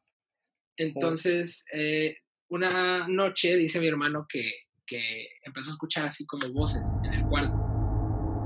[0.78, 2.16] Entonces, eh,
[2.50, 4.52] una noche dice mi hermano que,
[4.86, 7.58] que, empezó a escuchar así como voces en el cuarto.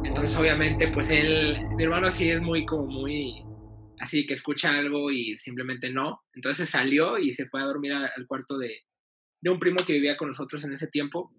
[0.04, 3.44] Entonces, obviamente, pues él, mi hermano así es muy como muy,
[4.00, 6.22] así que escucha algo y simplemente no.
[6.34, 8.84] Entonces salió y se fue a dormir al cuarto de,
[9.42, 11.34] de un primo que vivía con nosotros en ese tiempo.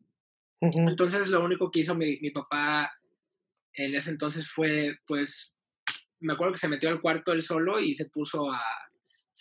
[0.61, 2.93] Entonces lo único que hizo mi, mi, papá
[3.73, 5.57] en ese entonces fue, pues,
[6.21, 8.63] me acuerdo que se metió al cuarto él solo y se puso a,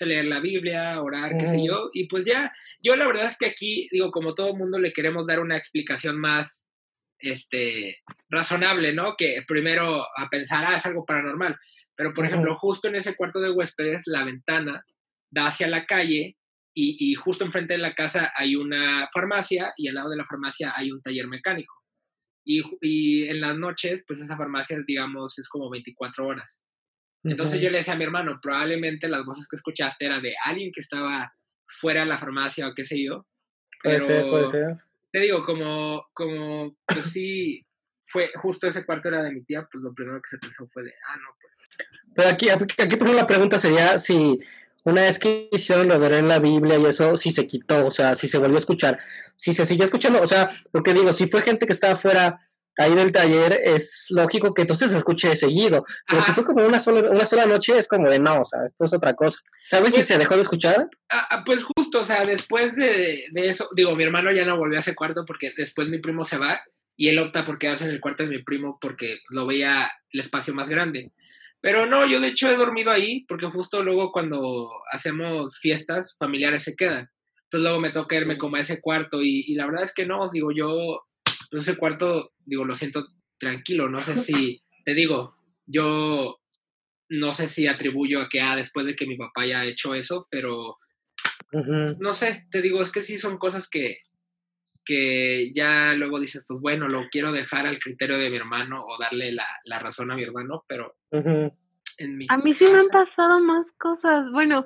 [0.02, 3.48] leer la Biblia, orar, qué sé yo, y pues ya, yo la verdad es que
[3.48, 6.70] aquí, digo, como todo mundo le queremos dar una explicación más,
[7.18, 7.98] este,
[8.30, 9.16] razonable, ¿no?
[9.18, 11.54] Que primero a pensar, ah, es algo paranormal,
[11.96, 14.86] pero por ejemplo, justo en ese cuarto de huéspedes, la ventana
[15.30, 16.38] da hacia la calle
[16.74, 20.74] y, justo enfrente de la casa hay una farmacia y al lado de la farmacia
[20.76, 21.74] hay un taller mecánico.
[22.46, 26.66] Y, en las noches, pues esa farmacia, digamos, es como 24 horas.
[27.24, 30.72] Entonces yo le decía a mi hermano, probablemente las voces que escuchaste eran de alguien
[30.74, 31.34] que estaba
[31.68, 33.28] fuera de la farmacia o qué sé yo.
[33.84, 34.76] Pero puede ser, puede ser.
[35.12, 37.66] Te digo, como, como, pues sí,
[38.04, 40.84] fue justo ese cuarto era de mi tía, pues lo primero que se pensó fue
[40.84, 41.88] de, ah, no, pues.
[42.16, 44.40] Pero aquí, aquí por ejemplo, la pregunta sería si
[44.84, 47.92] una vez que hicieron lo de en la Biblia y eso, si se quitó, o
[47.92, 49.00] sea, si se volvió a escuchar,
[49.36, 52.96] si se siguió escuchando, o sea, porque digo, si fue gente que estaba fuera ahí
[52.96, 55.86] del taller, es lógico que entonces se escuche seguido.
[56.08, 58.66] Pero si fue como una sola, una sola noche, es como de no, o sea,
[58.66, 59.40] esto es otra cosa.
[59.70, 60.90] ¿Sabes si pues se dejó de escuchar?
[61.10, 64.58] Ah, ah, pues justo, o sea, después de, de, eso, digo, mi hermano ya no
[64.58, 66.62] volvió a ese cuarto porque después mi primo se va
[66.96, 70.20] y él opta por quedarse en el cuarto de mi primo porque lo veía el
[70.22, 71.12] espacio más grande.
[71.62, 76.64] Pero no, yo de hecho he dormido ahí porque justo luego cuando hacemos fiestas familiares
[76.64, 77.10] se quedan.
[77.44, 80.06] Entonces luego me toca irme como a ese cuarto y, y la verdad es que
[80.06, 81.02] no, digo, yo
[81.50, 86.40] pues ese cuarto, digo, lo siento tranquilo, no sé si, te digo, yo
[87.10, 90.28] no sé si atribuyo a que, ah, después de que mi papá haya hecho eso,
[90.30, 90.78] pero
[91.52, 93.98] no sé, te digo, es que sí son cosas que,
[94.90, 98.98] que ya luego dices, pues bueno, lo quiero dejar al criterio de mi hermano o
[98.98, 100.96] darle la, la razón a mi hermano, pero
[102.30, 104.32] a mí sí me han pasado más cosas.
[104.32, 104.66] Bueno,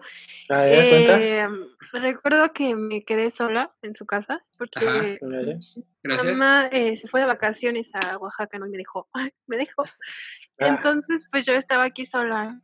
[0.49, 1.45] eh,
[1.91, 7.25] recuerdo que me quedé sola en su casa porque mi mamá eh, se fue de
[7.25, 8.67] vacaciones a Oaxaca, ¿no?
[8.67, 9.09] Y me dejó,
[9.47, 9.83] me dejó.
[10.59, 10.67] Ah.
[10.67, 12.62] Entonces, pues yo estaba aquí sola.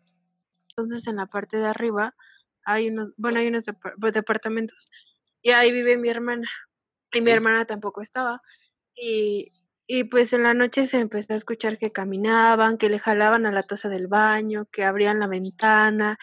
[0.69, 2.15] Entonces, en la parte de arriba
[2.63, 3.65] hay unos, bueno, hay unos
[3.99, 4.89] pues, departamentos
[5.41, 6.47] y ahí vive mi hermana.
[7.13, 8.41] Y mi hermana tampoco estaba.
[8.95, 9.51] Y
[9.91, 13.51] y pues en la noche se empezó a escuchar que caminaban, que le jalaban a
[13.51, 16.19] la taza del baño, que abrían la ventana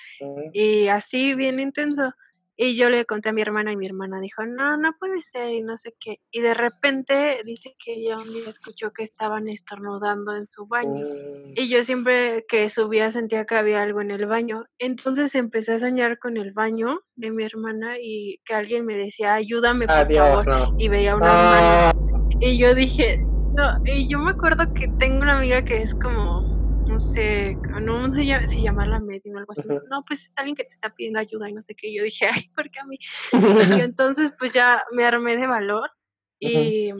[0.52, 2.12] y así bien intenso.
[2.58, 5.50] Y yo le conté a mi hermana y mi hermana dijo, no, no puede ser
[5.52, 6.20] y no sé qué.
[6.30, 11.04] Y de repente dice que ella un día escuchó que estaban estornudando en su baño.
[11.54, 14.64] Y yo siempre que subía sentía que había algo en el baño.
[14.78, 19.34] Entonces empecé a soñar con el baño de mi hermana y que alguien me decía,
[19.34, 20.72] ayúdame por favor.
[20.78, 21.94] Y veía unas manos.
[22.40, 23.18] Y yo dije,
[23.52, 26.42] no, y yo me acuerdo que tengo una amiga que es como,
[26.96, 29.68] no sé, no sé si llamarla medio o algo así.
[29.90, 31.88] No, pues es alguien que te está pidiendo ayuda y no sé qué.
[31.88, 32.98] Y yo dije, ay, ¿por qué a mí?
[33.80, 35.90] y entonces pues ya me armé de valor
[36.40, 36.92] y,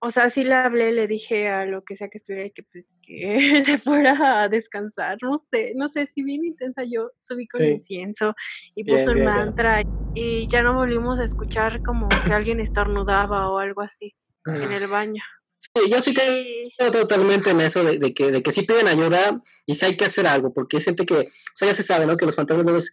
[0.00, 2.62] o sea, sí le hablé, le dije a lo que sea que estuviera y que
[2.62, 5.18] pues que se fuera a descansar.
[5.22, 8.34] No sé, no sé, si bien intensa yo subí con incienso
[8.74, 9.82] y puso un mantra
[10.14, 14.14] y ya no volvimos a escuchar como que alguien estornudaba o algo así
[14.46, 15.22] en el baño.
[15.60, 19.74] Sí, yo sí creo totalmente en eso de, que, de que sí piden ayuda y
[19.74, 22.16] sí hay que hacer algo, porque es gente que, o sea, ya se sabe, ¿no?
[22.16, 22.90] Que los fantasmas,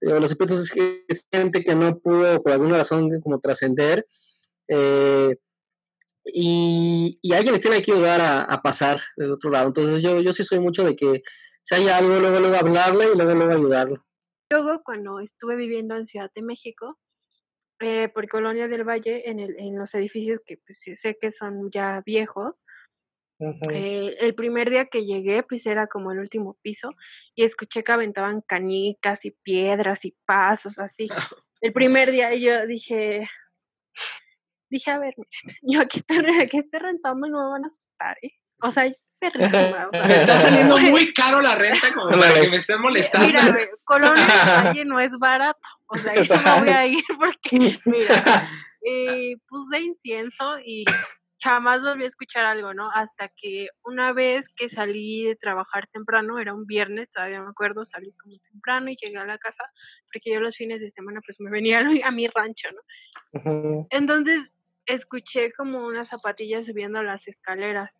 [0.00, 0.72] los espíritus
[1.06, 4.06] es, gente que no pudo por alguna razón como trascender.
[4.68, 5.36] Eh,
[6.24, 9.66] y, alguien les tiene que ayudar a, pasar del otro lado.
[9.66, 11.22] Entonces yo, yo sí soy mucho de que
[11.62, 14.06] si hay algo, luego, luego hablarle y luego, luego ayudarlo.
[14.50, 16.98] Luego, cuando estuve viviendo en Ciudad de México,
[17.80, 21.70] eh, por Colonia del Valle, en, el, en los edificios que pues, sé que son
[21.70, 22.64] ya viejos.
[23.72, 26.90] Eh, el primer día que llegué, pues era como el último piso
[27.36, 31.08] y escuché que aventaban canicas y piedras y pasos así.
[31.60, 33.28] El primer día yo dije,
[34.70, 35.14] dije, a ver,
[35.62, 38.32] yo aquí estoy, aquí estoy rentando y no me van a asustar, ¿eh?
[38.60, 38.92] O sea,
[40.08, 43.26] me está saliendo muy caro la renta como para que me estén molestando.
[43.26, 44.24] Mira, Colonia
[44.64, 45.68] Valle no es barato.
[45.86, 48.48] O sea, yo no voy a ir porque, mira,
[48.84, 50.84] eh, puse incienso y
[51.40, 52.90] jamás volví a escuchar algo, ¿no?
[52.92, 57.84] Hasta que una vez que salí de trabajar temprano, era un viernes, todavía me acuerdo,
[57.84, 59.64] salí como temprano y llegué a la casa,
[60.12, 63.86] porque yo los fines de semana pues me venía a mi rancho, ¿no?
[63.90, 64.50] Entonces
[64.86, 67.90] escuché como unas zapatillas subiendo las escaleras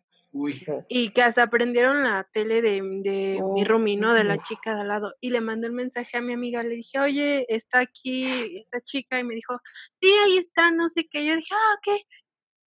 [0.87, 4.87] y que hasta prendieron la tele de, de mi romino De la chica de al
[4.87, 5.15] lado.
[5.19, 9.19] Y le mandé un mensaje a mi amiga, le dije, oye, está aquí esta chica.
[9.19, 9.59] Y me dijo,
[9.91, 11.25] sí, ahí está, no sé qué.
[11.25, 12.01] Yo dije, ah, ¿qué?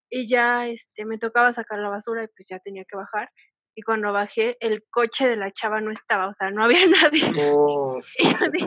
[0.09, 3.29] Y ya este, me tocaba sacar la basura y pues ya tenía que bajar.
[3.75, 7.31] Y cuando bajé, el coche de la chava no estaba, o sea, no había nadie.
[7.53, 7.99] Oh.
[8.19, 8.65] y,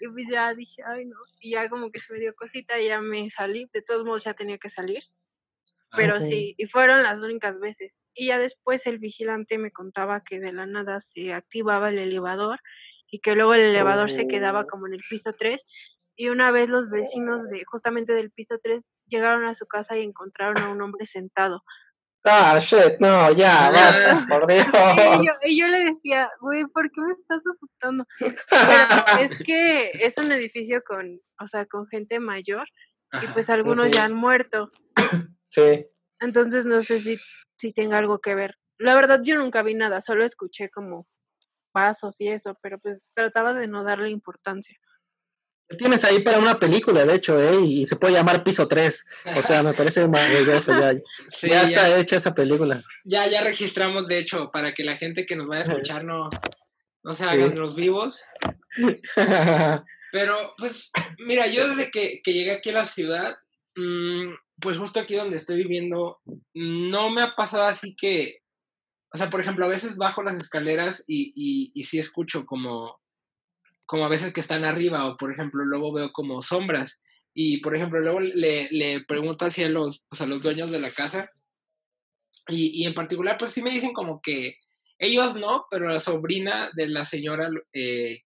[0.00, 1.16] y pues ya dije, ay no.
[1.40, 3.70] Y ya como que se me dio cosita y ya me salí.
[3.72, 5.02] De todos modos ya tenía que salir.
[5.96, 8.00] Pero sí, y fueron las únicas veces.
[8.14, 12.60] Y ya después el vigilante me contaba que de la nada se activaba el elevador
[13.10, 14.66] y que luego el elevador se quedaba oh.
[14.66, 15.64] como en el piso 3
[16.20, 20.02] y una vez los vecinos de justamente del piso 3 llegaron a su casa y
[20.02, 21.62] encontraron a un hombre sentado.
[22.24, 24.66] Ah, shit, no, ya, basta, por Dios.
[25.44, 28.04] Y yo, le decía, güey, ¿por qué me estás asustando?
[29.20, 32.66] es que es un edificio con, o sea, con gente mayor
[33.22, 34.72] y pues algunos ya han muerto.
[35.48, 35.86] Sí.
[36.20, 37.16] Entonces no sé si,
[37.56, 38.56] si tenga algo que ver.
[38.78, 41.06] La verdad yo nunca vi nada, solo escuché como
[41.72, 44.76] pasos y eso, pero pues trataba de no darle importancia.
[45.76, 47.60] Tienes ahí para una película, de hecho, ¿eh?
[47.60, 49.04] y se puede llamar Piso 3.
[49.36, 50.94] O sea, me parece maravilloso ya.
[51.42, 52.82] ya está hecha esa película.
[53.04, 56.30] Ya, ya registramos, de hecho, para que la gente que nos vaya a escuchar no,
[57.04, 58.24] no se hagan los vivos.
[60.12, 63.36] Pero, pues, mira, yo desde que, que llegué aquí a la ciudad,
[64.60, 66.20] pues justo aquí donde estoy viviendo,
[66.54, 68.38] no me ha pasado así que,
[69.12, 71.32] o sea, por ejemplo, a veces bajo las escaleras y,
[71.74, 73.00] y, sí escucho como,
[73.86, 77.00] como a veces que están arriba o, por ejemplo, luego veo como sombras
[77.32, 80.90] y, por ejemplo, luego le, le pregunto hacia los, pues, a los dueños de la
[80.90, 81.30] casa
[82.48, 84.56] y, y, en particular, pues sí me dicen como que
[84.98, 88.22] ellos no, pero la sobrina de la señora eh,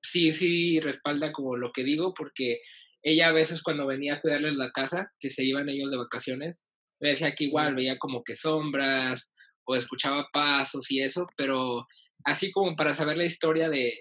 [0.00, 2.60] sí, sí respalda como lo que digo porque
[3.02, 6.66] ella a veces cuando venía a cuidarles la casa, que se iban ellos de vacaciones,
[7.00, 9.32] me decía que igual veía como que sombras
[9.64, 11.86] o escuchaba pasos y eso, pero
[12.24, 13.92] así como para saber la historia de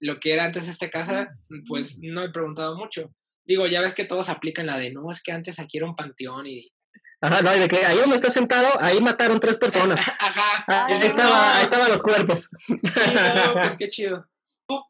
[0.00, 1.28] lo que era antes esta casa,
[1.66, 3.12] pues no he preguntado mucho.
[3.44, 5.96] Digo, ya ves que todos aplican la de, no, es que antes aquí era un
[5.96, 6.66] panteón y...
[7.20, 10.00] Ajá, no, y de que ahí donde está sentado, ahí mataron tres personas.
[10.20, 10.64] Ajá.
[10.68, 12.48] Ah, ahí, estaba, ahí estaban los cuerpos.
[12.60, 14.28] Sí, no, pues qué chido.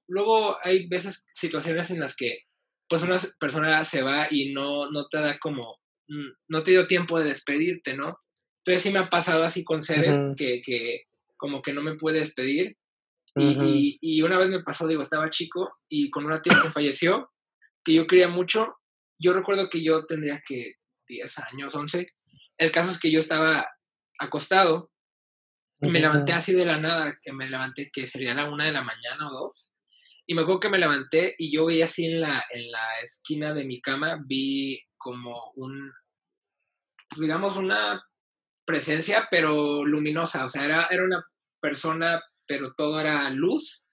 [0.08, 2.47] Luego hay veces, situaciones en las que
[2.88, 6.86] pues una persona se va y no, no te da como, mm, no te dio
[6.86, 8.18] tiempo de despedirte, ¿no?
[8.64, 11.02] Entonces sí me ha pasado así con seres que, que,
[11.36, 12.76] como que no me puede despedir.
[13.36, 17.30] y, y, una vez me pasó, digo, estaba chico y con una tía que falleció,
[17.84, 18.74] que yo quería mucho,
[19.18, 20.74] yo recuerdo que yo tendría que
[21.08, 22.06] 10 años, 11.
[22.58, 23.66] El caso es que yo estaba
[24.18, 24.90] acostado
[25.80, 28.72] y me levanté así de la nada, que me levanté que sería la una de
[28.72, 29.70] la mañana o dos.
[30.30, 33.54] Y me acuerdo que me levanté y yo veía así en la, en la esquina
[33.54, 35.90] de mi cama, vi como un,
[37.08, 38.04] pues, digamos, una
[38.66, 40.44] presencia, pero luminosa.
[40.44, 41.24] O sea, era, era una
[41.58, 43.86] persona, pero todo era luz.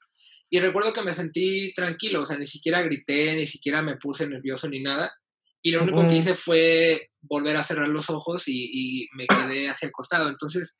[0.49, 4.27] Y recuerdo que me sentí tranquilo, o sea, ni siquiera grité, ni siquiera me puse
[4.27, 5.13] nervioso ni nada.
[5.61, 9.69] Y lo único que hice fue volver a cerrar los ojos y, y me quedé
[9.69, 10.27] hacia el costado.
[10.27, 10.77] Entonces,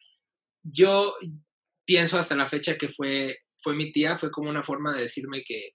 [0.64, 1.14] yo
[1.86, 5.44] pienso hasta la fecha que fue fue mi tía, fue como una forma de decirme
[5.44, 5.72] que,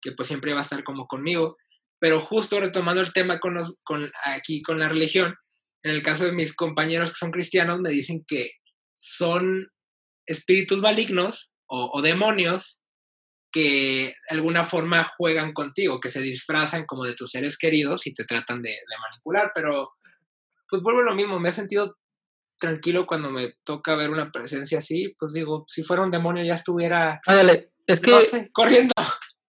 [0.00, 1.56] que pues siempre va a estar como conmigo.
[1.98, 5.34] Pero justo retomando el tema con, con aquí con la religión,
[5.82, 8.52] en el caso de mis compañeros que son cristianos, me dicen que
[8.94, 9.66] son
[10.24, 12.84] espíritus malignos o, demonios
[13.50, 18.12] que de alguna forma juegan contigo, que se disfrazan como de tus seres queridos y
[18.12, 19.50] te tratan de, de manipular.
[19.52, 19.90] Pero
[20.68, 21.96] pues vuelvo a lo mismo, me he sentido
[22.58, 26.54] tranquilo cuando me toca ver una presencia así, pues digo, si fuera un demonio ya
[26.54, 27.20] estuviera...
[27.26, 28.50] Ándale, es que...
[28.52, 28.92] corriendo.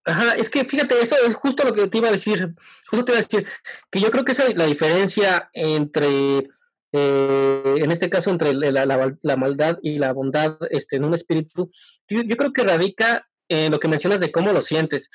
[0.05, 2.55] Ajá, es que fíjate, eso es justo lo que te iba a decir,
[2.89, 3.45] justo te iba a decir,
[3.91, 6.49] que yo creo que esa es la diferencia entre,
[6.93, 11.71] eh, en este caso, entre la, la, maldad y la bondad este, en un espíritu,
[12.07, 15.09] yo, yo creo que radica en lo que mencionas de cómo lo sientes.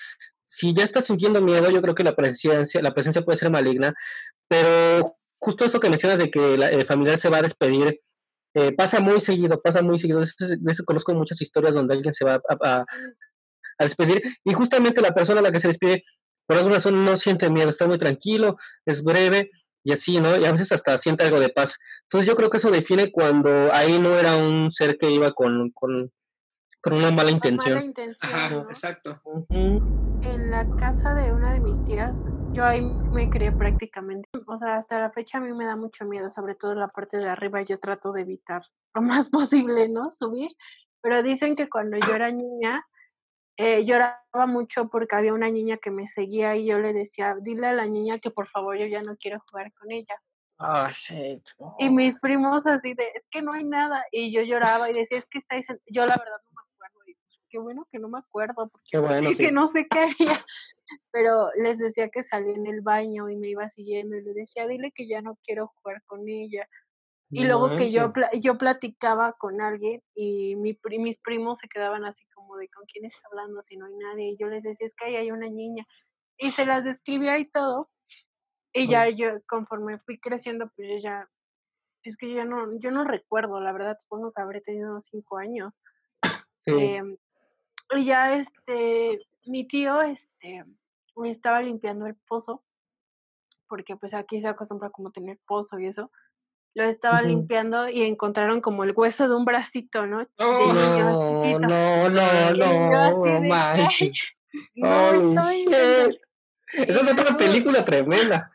[0.44, 3.94] Si ya estás sintiendo miedo, yo creo que la presencia, la presencia puede ser maligna,
[4.46, 8.00] pero justo eso que mencionas de que el familiar se va a despedir,
[8.54, 10.20] eh, pasa muy seguido, pasa muy seguido.
[10.20, 12.84] De eso, conozco muchas historias donde alguien se va a,
[13.80, 16.04] despedir y justamente la persona a la que se despide,
[16.46, 19.50] por alguna razón, no siente miedo, está muy tranquilo, es breve
[19.82, 20.38] y así, ¿no?
[20.38, 21.78] Y a veces hasta siente algo de paz.
[22.04, 25.72] Entonces yo creo que eso define cuando ahí no era un ser que iba con,
[25.72, 26.12] con,
[26.82, 27.74] con una mala intención.
[27.74, 29.20] Mala intención Ajá, exacto.
[29.50, 34.28] En la casa de una de mis tías, yo ahí me crié prácticamente.
[34.46, 36.88] O sea, hasta la fecha a mí me da mucho miedo, sobre todo en la
[36.88, 37.62] parte de arriba.
[37.62, 38.62] Yo trato de evitar
[38.94, 40.10] lo más posible, ¿no?
[40.10, 40.50] Subir.
[41.00, 42.86] Pero dicen que cuando yo era niña,
[43.56, 47.68] eh, lloraba mucho porque había una niña que me seguía y yo le decía, dile
[47.68, 50.14] a la niña que por favor yo ya no quiero jugar con ella.
[50.58, 51.42] Oh, shit.
[51.78, 54.04] Y mis primos así de, es que no hay nada.
[54.12, 57.00] Y yo lloraba y decía, es que estáis, yo la verdad no me acuerdo.
[57.08, 59.98] Y pues qué bueno que no me acuerdo, porque qué bueno, que no sé qué
[59.98, 60.16] haría
[61.12, 64.66] pero les decía que salía en el baño y me iba siguiendo y le decía,
[64.66, 66.66] dile que ya no quiero jugar con ella.
[67.34, 68.12] Y luego que yo,
[68.42, 73.06] yo platicaba con alguien y mi, mis primos se quedaban así como de, ¿con quién
[73.06, 74.32] está hablando si no hay nadie?
[74.32, 75.86] Y yo les decía, es que ahí hay una niña.
[76.36, 77.88] Y se las describía y todo.
[78.74, 81.26] Y ya yo, conforme fui creciendo, pues yo ya,
[82.02, 85.38] es que yo no, yo no recuerdo, la verdad, supongo que habré tenido unos cinco
[85.38, 85.80] años.
[86.66, 87.16] Em,
[87.96, 90.64] y ya, este, mi tío, este,
[91.24, 92.62] estaba limpiando el pozo,
[93.68, 96.10] porque pues aquí se acostumbra como tener pozo y eso.
[96.74, 100.26] Lo estaba limpiando y encontraron como el hueso de un bracito, ¿no?
[100.38, 101.60] Oh, no, no, no,
[102.08, 102.10] no,
[104.74, 108.50] no, no, Esa es otra película tremenda.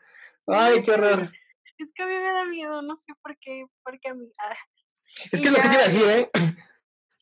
[0.48, 1.30] Ay, qué horror.
[1.78, 4.28] Es que a mí me da miedo, no sé por qué, porque a mí...
[4.40, 4.56] Ah,
[5.30, 6.30] es que lo que te iba a decir, ¿eh?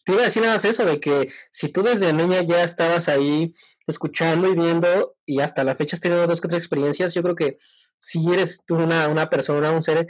[0.06, 3.08] Te iba a decir nada más eso, de que si tú desde niña ya estabas
[3.08, 3.52] ahí
[3.88, 7.34] escuchando y viendo y hasta la fecha has tenido dos o tres experiencias, yo creo
[7.34, 7.58] que
[7.96, 10.06] si eres tú una, una persona, un ser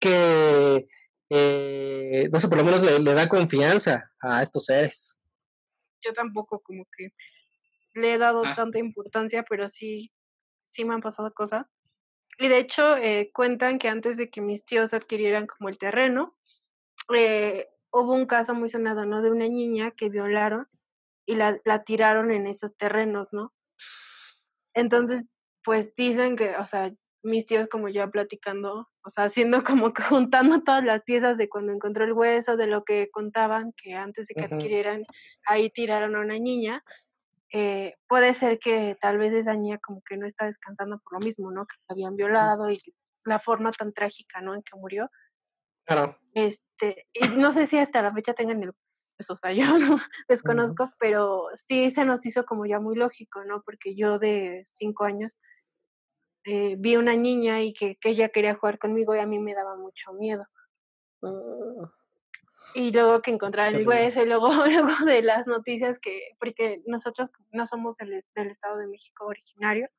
[0.00, 0.88] que,
[1.28, 5.20] eh, no sé, por lo menos le, da confianza a estos seres.
[6.00, 7.12] Yo tampoco como que
[7.94, 8.56] le he dado ah.
[8.56, 10.10] tanta importancia, pero sí,
[10.60, 11.66] sí me han pasado cosas.
[12.36, 16.36] Y de hecho, eh, cuentan que antes de que mis tíos adquirieran como el terreno,
[17.14, 19.22] eh, hubo un caso muy sonado, ¿no?
[19.22, 20.68] De una niña que violaron
[21.26, 23.52] y la, la tiraron en esos terrenos, ¿no?
[24.74, 25.28] Entonces,
[25.64, 30.02] pues dicen que, o sea, mis tíos como ya platicando, o sea, haciendo como que
[30.02, 34.26] juntando todas las piezas de cuando encontró el hueso, de lo que contaban, que antes
[34.26, 35.04] de que adquirieran,
[35.46, 36.82] ahí tiraron a una niña,
[37.52, 41.26] eh, puede ser que tal vez esa niña como que no está descansando por lo
[41.26, 41.66] mismo, ¿no?
[41.66, 42.80] Que la habían violado y
[43.24, 44.54] la forma tan trágica, ¿no?
[44.54, 45.10] En que murió.
[45.90, 46.16] Claro.
[46.34, 48.72] Este, y no sé si hasta la fecha tengan el
[49.16, 49.96] pues, o sea, yo no
[50.28, 53.62] desconozco, pero sí se nos hizo como ya muy lógico, ¿no?
[53.62, 55.40] Porque yo de cinco años
[56.44, 59.52] eh, vi una niña y que, que, ella quería jugar conmigo y a mí me
[59.52, 60.44] daba mucho miedo.
[61.22, 61.92] Ah.
[62.74, 67.30] Y luego que encontrar el hueso y luego, luego de las noticias que, porque nosotros
[67.50, 69.90] no somos del, del Estado de México originarios,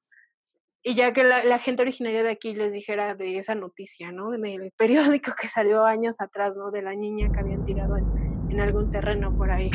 [0.84, 4.34] y ya que la, la, gente originaria de aquí les dijera de esa noticia, ¿no?
[4.34, 6.72] En el periódico que salió años atrás, ¿no?
[6.72, 9.72] De la niña que habían tirado en, algún terreno por ahí.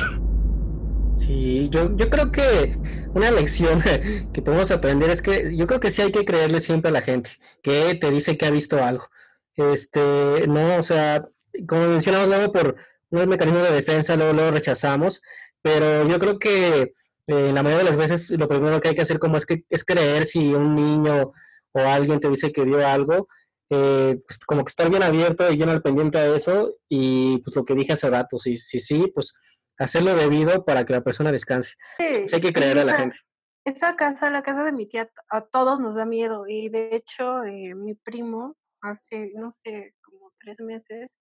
[1.16, 2.76] Sí, yo, yo creo que
[3.14, 3.80] una lección
[4.32, 7.00] que podemos aprender es que yo creo que sí hay que creerle siempre a la
[7.00, 7.30] gente
[7.62, 9.08] que te dice que ha visto algo.
[9.54, 11.26] Este, no, o sea,
[11.66, 12.76] como mencionamos luego por
[13.10, 15.22] un mecanismo de defensa, luego lo rechazamos,
[15.62, 16.92] pero yo creo que
[17.26, 19.64] eh, la mayoría de las veces lo primero que hay que hacer como es que
[19.68, 21.32] es creer si un niño
[21.72, 23.28] o alguien te dice que vio algo,
[23.68, 27.56] eh, pues como que estar bien abierto y bien al pendiente a eso y pues
[27.56, 29.34] lo que dije hace rato, si sí, sí, pues
[29.78, 31.74] hacerlo debido para que la persona descanse.
[31.98, 33.16] Sí, hay que creer a la gente.
[33.64, 37.42] Esa casa, la casa de mi tía, a todos nos da miedo y de hecho
[37.42, 41.18] eh, mi primo hace, no sé, como tres meses,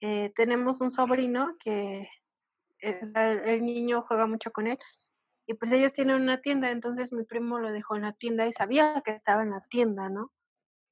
[0.00, 2.08] eh, tenemos un sobrino que
[2.80, 4.78] el niño juega mucho con él
[5.48, 8.52] y pues ellos tienen una tienda, entonces mi primo lo dejó en la tienda y
[8.52, 10.30] sabía que estaba en la tienda, ¿no?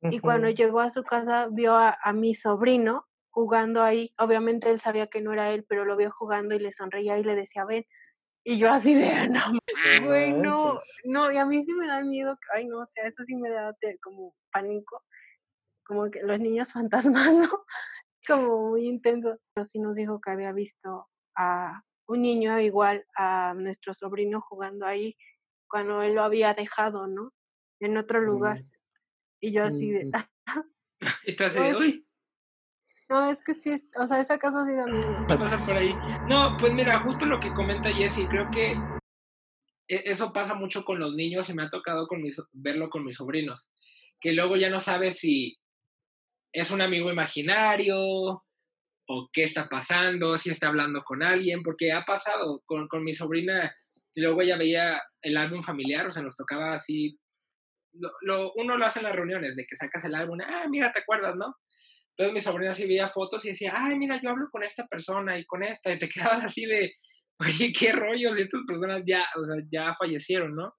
[0.01, 4.15] Y cuando llegó a su casa vio a, mi sobrino jugando ahí.
[4.17, 7.25] Obviamente él sabía que no era él, pero lo vio jugando y le sonreía y
[7.25, 7.85] le decía, ven.
[8.45, 9.43] Y yo así de, no,
[10.05, 13.23] güey, no, no, y a mí sí me da miedo, ay, no, o sea, eso
[13.25, 15.03] sí me da como pánico,
[15.85, 17.49] como que los niños fantasmas, ¿no?
[18.27, 19.37] Como muy intenso.
[19.53, 24.87] Pero sí nos dijo que había visto a un niño igual a nuestro sobrino jugando
[24.87, 25.17] ahí
[25.69, 27.33] cuando él lo había dejado, ¿no?
[27.81, 28.61] En otro lugar.
[28.61, 28.71] Mm.
[29.41, 30.11] Y yo así de...
[31.27, 32.07] y tú así de, uy.
[33.09, 35.27] No, es que sí, o sea, esa casa sí da miedo.
[35.29, 35.95] Pasa por ahí.
[36.29, 38.73] No, pues mira, justo lo que comenta Jessy, creo que
[39.87, 43.05] e, eso pasa mucho con los niños y me ha tocado con mis, verlo con
[43.05, 43.71] mis sobrinos,
[44.21, 45.57] que luego ya no sabes si
[46.53, 48.45] es un amigo imaginario
[49.09, 53.15] o qué está pasando, si está hablando con alguien, porque ha pasado con, con mi
[53.15, 53.73] sobrina,
[54.15, 57.19] y luego ella veía el álbum familiar, o sea, nos tocaba así
[58.23, 61.01] lo, uno lo hace en las reuniones, de que sacas el álbum, ah, mira, te
[61.01, 61.55] acuerdas, ¿no?
[62.11, 65.39] Entonces mi sobrina sí veía fotos y decía, ay, mira, yo hablo con esta persona
[65.39, 66.93] y con esta, y te quedabas así de,
[67.39, 70.75] oye, qué rollo, y estas personas ya, o sea, ya fallecieron, ¿no?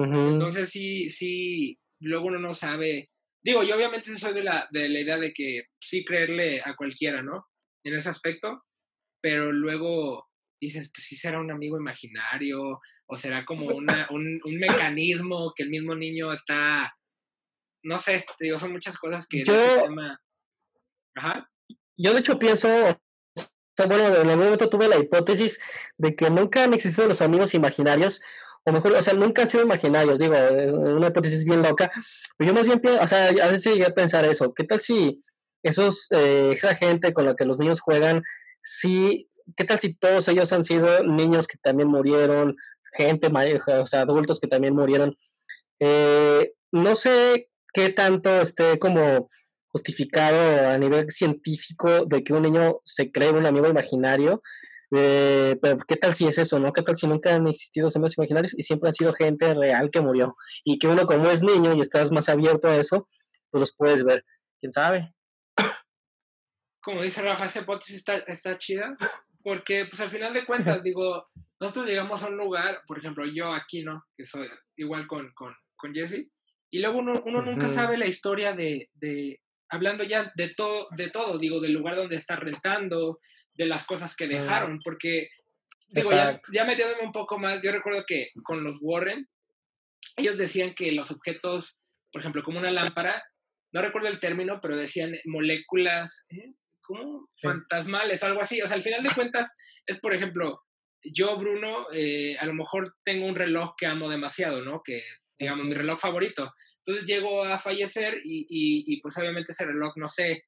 [0.00, 3.10] Entonces sí, sí, luego uno no sabe,
[3.42, 7.20] digo, yo obviamente soy de la, de la idea de que sí creerle a cualquiera,
[7.20, 7.48] ¿no?
[7.84, 8.64] En ese aspecto,
[9.20, 10.28] pero luego
[10.60, 15.64] dices, pues sí será un amigo imaginario, o será como una, un, un, mecanismo que
[15.64, 16.92] el mismo niño está,
[17.84, 19.54] no sé, te digo, son muchas cosas que yo,
[21.14, 21.50] Ajá.
[21.96, 22.68] Yo de hecho pienso,
[23.76, 25.58] bueno, en algún momento tuve la hipótesis
[25.96, 28.20] de que nunca han existido los amigos imaginarios,
[28.64, 31.90] o mejor, o sea, nunca han sido imaginarios, digo, una hipótesis bien loca,
[32.36, 34.80] pero yo más bien pienso, o sea, a veces llegué a pensar eso, ¿qué tal
[34.80, 35.20] si
[35.62, 38.22] esos, eh, esa gente con la que los niños juegan,
[38.62, 42.56] sí ¿qué tal si todos ellos han sido niños que también murieron,
[42.92, 45.16] gente, o sea, adultos que también murieron?
[45.80, 49.28] Eh, no sé qué tanto esté como
[49.68, 54.42] justificado a nivel científico de que un niño se cree un amigo imaginario,
[54.96, 56.72] eh, pero ¿qué tal si es eso, no?
[56.72, 60.00] ¿Qué tal si nunca han existido amigos imaginarios y siempre han sido gente real que
[60.00, 60.36] murió?
[60.64, 63.08] Y que uno como es niño y estás más abierto a eso,
[63.50, 64.24] pues los puedes ver.
[64.60, 65.14] ¿Quién sabe?
[66.88, 68.96] Como dice Rafa, esa hipótesis está, está chida,
[69.42, 71.28] porque pues al final de cuentas, digo,
[71.60, 74.06] nosotros llegamos a un lugar, por ejemplo, yo aquí, ¿no?
[74.16, 76.30] Que soy igual con, con, con Jesse,
[76.70, 81.10] y luego uno, uno nunca sabe la historia de, de, hablando ya de todo, de
[81.10, 83.18] todo, digo, del lugar donde está rentando,
[83.52, 85.28] de las cosas que dejaron, porque,
[85.88, 89.28] digo, ya, ya metiéndome un poco más, yo recuerdo que con los Warren,
[90.16, 93.22] ellos decían que los objetos, por ejemplo, como una lámpara,
[93.72, 96.54] no recuerdo el término, pero decían moléculas, ¿eh?
[96.88, 97.28] ¿Cómo?
[97.40, 98.60] Fantasmales, algo así.
[98.62, 99.54] O sea, al final de cuentas,
[99.86, 100.62] es por ejemplo,
[101.04, 104.80] yo, Bruno, eh, a lo mejor tengo un reloj que amo demasiado, ¿no?
[104.82, 105.02] Que
[105.38, 106.52] digamos, mi reloj favorito.
[106.78, 110.46] Entonces llego a fallecer y, y, pues obviamente ese reloj, no sé,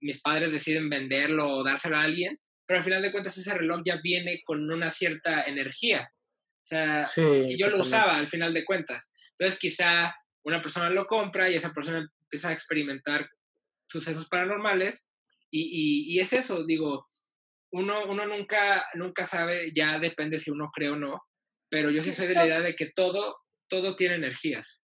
[0.00, 3.82] mis padres deciden venderlo o dárselo a alguien, pero al final de cuentas ese reloj
[3.84, 6.10] ya viene con una cierta energía.
[6.62, 9.12] O sea, que yo lo usaba al final de cuentas.
[9.32, 10.14] Entonces quizá
[10.44, 13.28] una persona lo compra y esa persona empieza a experimentar
[13.86, 15.10] sucesos paranormales
[15.50, 17.06] y, y es eso, digo,
[17.72, 21.22] uno, uno nunca, nunca sabe, ya depende si uno cree o no,
[21.68, 23.38] pero yo sí soy de la idea de que todo,
[23.68, 24.82] todo tiene energías.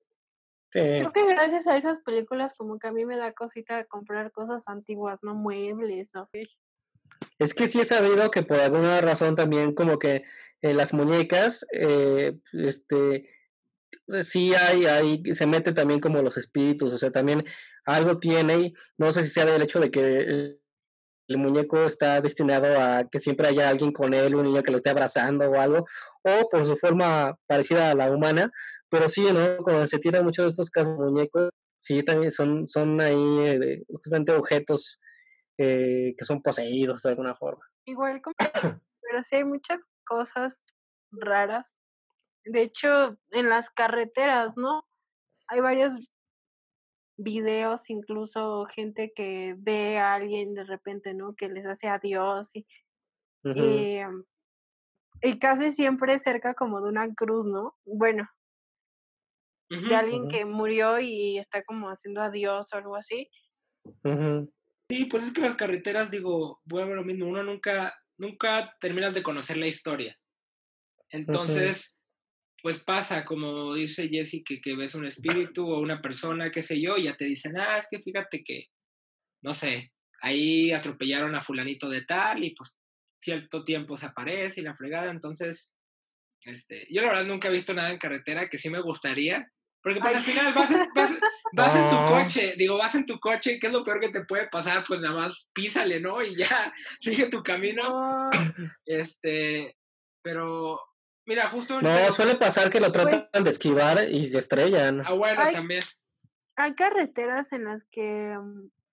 [0.72, 4.68] Creo que gracias a esas películas como que a mí me da cosita comprar cosas
[4.68, 6.30] antiguas, no muebles o...
[7.40, 10.24] Es que sí he sabido que por alguna razón también como que
[10.62, 13.30] en las muñecas, eh, este,
[14.22, 17.46] sí hay, hay, se mete también como los espíritus, o sea, también
[17.86, 20.60] algo tiene, y no sé si sea del hecho de que
[21.28, 24.78] el muñeco está destinado a que siempre haya alguien con él, un niño que lo
[24.78, 25.86] esté abrazando o algo,
[26.24, 28.52] o por su forma parecida a la humana,
[28.90, 29.58] pero sí, ¿no?
[29.64, 31.50] Cuando se tiran muchos de estos casos muñecos,
[31.82, 35.00] sí, también son, son ahí eh, justamente objetos
[35.58, 37.64] eh, que son poseídos de alguna forma.
[37.86, 38.36] Igual como,
[39.02, 40.66] pero sí hay muchas cosas
[41.12, 41.74] raras.
[42.44, 44.86] De hecho, en las carreteras, ¿no?
[45.48, 45.98] Hay varios
[47.18, 51.34] videos, incluso gente que ve a alguien de repente, ¿no?
[51.36, 52.66] Que les hace adiós y,
[53.44, 54.24] em,
[55.22, 57.76] y, casi siempre cerca como de una cruz, ¿no?
[57.86, 58.28] Bueno,
[59.70, 63.30] de alguien que murió y está como haciendo adiós o algo así.
[64.90, 69.24] Sí, pues es que las carreteras, digo, bueno, lo mismo, uno nunca, nunca terminas de
[69.24, 70.16] conocer la historia.
[71.10, 71.95] Entonces,
[72.66, 76.98] pues pasa, como dice Jesse, que, ves un espíritu o una persona, qué sé yo,
[76.98, 78.70] y ya te dicen, ah, es que fíjate que,
[79.44, 79.94] no sé,
[80.24, 82.80] ahí atropellaron a fulanito de tal y pues
[83.22, 85.76] cierto tiempo se aparece y la fregada, entonces,
[86.42, 89.48] este, yo la verdad nunca he visto nada en carretera que sí me gustaría,
[89.84, 90.88] porque pues al final vas, en,
[91.54, 94.26] vas, en tu coche, digo, vas en tu coche, ¿qué es lo peor que te
[94.26, 94.84] puede pasar?
[94.88, 96.24] Pues nada más písale, ¿no?
[96.24, 98.32] Y ya, sigue tu camino.
[98.88, 99.78] Este,
[100.24, 100.80] pero
[101.26, 101.82] Mira, justo.
[101.82, 105.02] No, suele pasar que lo tratan pues de esquivar y se estrellan.
[105.06, 105.84] Ah, bueno, también.
[106.56, 108.38] Hay carreteras en las que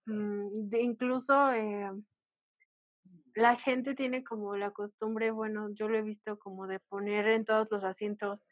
[0.07, 1.91] mm, incluso eh,
[3.35, 7.45] la gente tiene como la costumbre, bueno, yo lo he visto como de poner en
[7.45, 8.45] todos los asientos,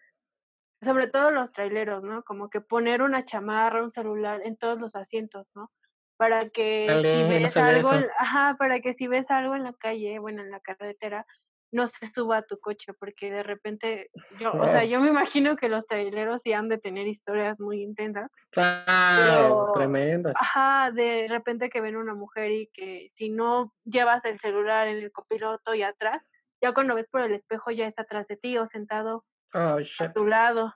[0.83, 2.23] sobre todo los traileros, ¿no?
[2.23, 5.71] Como que poner una chamarra, un celular en todos los asientos, ¿no?
[6.17, 10.43] Para que si ves algo, ajá, para que si ves algo en la calle, bueno,
[10.43, 11.27] en la carretera,
[11.73, 15.57] no se suba a tu coche, porque de repente, yo, o sea, yo me imagino
[15.57, 18.31] que los traileros sí han de tener historias muy intensas.
[18.51, 20.35] Claro, tremendas.
[20.37, 24.99] Ajá, de repente que ven una mujer y que si no llevas el celular en
[24.99, 26.29] el copiloto y atrás,
[26.61, 30.13] ya cuando ves por el espejo ya está atrás de ti o sentado oh, a
[30.13, 30.75] tu lado.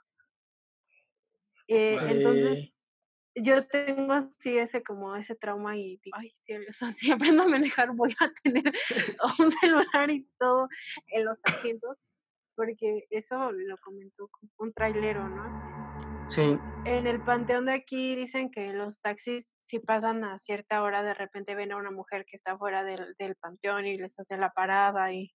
[1.66, 2.73] Eh, entonces,
[3.36, 7.42] yo tengo así ese como ese trauma y digo, ay, sí, o sea, si aprendo
[7.42, 8.64] a manejar voy a tener
[9.38, 10.68] un celular y todo
[11.08, 11.98] en los asientos,
[12.54, 15.74] porque eso lo comentó un trailero, ¿no?
[16.30, 16.58] Sí.
[16.86, 21.14] En el panteón de aquí dicen que los taxis si pasan a cierta hora de
[21.14, 24.50] repente ven a una mujer que está fuera del, del panteón y les hace la
[24.50, 25.30] parada y...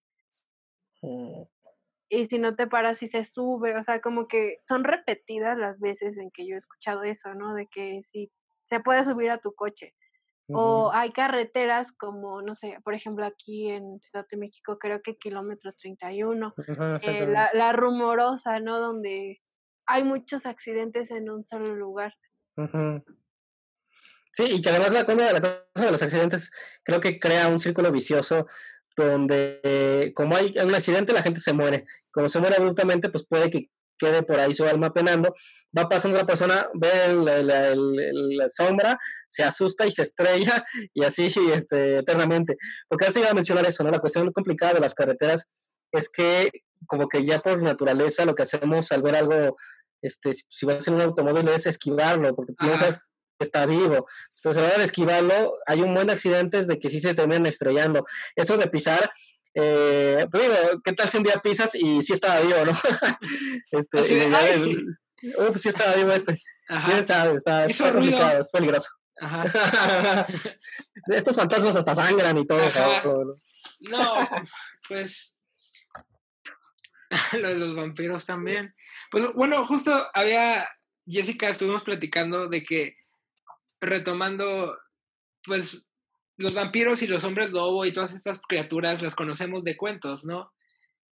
[2.12, 5.78] Y si no te paras y se sube, o sea, como que son repetidas las
[5.78, 7.54] veces en que yo he escuchado eso, ¿no?
[7.54, 8.32] De que si
[8.64, 9.94] se puede subir a tu coche.
[10.52, 15.16] O hay carreteras como, no sé, por ejemplo, aquí en Ciudad de México, creo que
[15.16, 16.54] kilómetro 31,
[17.02, 18.80] eh, la, la, rumorosa, ¿no?
[18.80, 19.40] Donde
[19.86, 22.16] hay muchos accidentes en un solo lugar.
[24.32, 26.50] Sí, y que además la cosa de los accidentes
[26.82, 28.46] creo que crea un círculo vicioso
[28.96, 31.84] donde como hay un accidente la gente se muere.
[32.12, 33.70] Como se muere abruptamente, pues puede que
[34.00, 35.34] quede por ahí su alma penando.
[35.76, 40.64] Va pasando la persona, ve la, sombra, se asusta y se estrella
[40.94, 42.56] y así este, eternamente.
[42.88, 43.90] Porque así iba a mencionar eso, ¿no?
[43.90, 45.46] La cuestión complicada de las carreteras
[45.92, 46.50] es que
[46.86, 49.56] como que ya por naturaleza lo que hacemos al ver algo,
[50.02, 53.00] este, si vas en un automóvil es esquivarlo, porque piensas
[53.44, 54.06] está vivo.
[54.36, 57.46] Entonces, a la hora de esquivarlo, hay un buen accidentes de que sí se terminan
[57.46, 58.04] estrellando.
[58.36, 59.12] Eso de pisar,
[59.54, 60.50] eh, pues
[60.84, 62.72] ¿qué tal si un día pisas y sí estaba vivo, no?
[63.70, 64.18] este, sí
[65.68, 66.40] estaba vivo este.
[66.68, 67.04] Ajá.
[67.04, 68.88] sabe, está, está complicado, es peligroso.
[69.20, 70.26] Ajá.
[71.08, 72.62] Estos fantasmas hasta sangran y todo.
[73.80, 74.28] No,
[74.88, 75.36] pues
[77.40, 78.74] lo de los vampiros también.
[79.10, 80.66] Pues bueno, justo había,
[81.04, 82.96] Jessica, estuvimos platicando de que
[83.80, 84.72] retomando,
[85.44, 85.86] pues
[86.36, 90.52] los vampiros y los hombres lobo y todas estas criaturas las conocemos de cuentos, ¿no?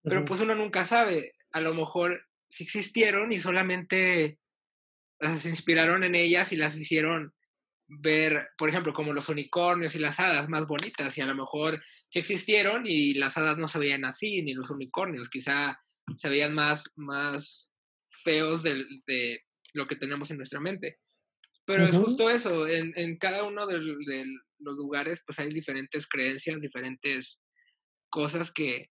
[0.01, 4.39] Pero pues uno nunca sabe, a lo mejor si existieron y solamente
[5.19, 7.33] se inspiraron en ellas y las hicieron
[7.87, 11.81] ver, por ejemplo, como los unicornios y las hadas más bonitas, y a lo mejor
[12.07, 15.79] sí existieron y las hadas no se veían así, ni los unicornios, quizá
[16.15, 17.73] se veían más, más
[18.23, 19.43] feos de, de
[19.73, 20.97] lo que tenemos en nuestra mente.
[21.69, 24.25] Pero es justo eso, en, en cada uno de, de,
[24.57, 27.39] los lugares pues hay diferentes creencias, diferentes
[28.09, 28.89] cosas que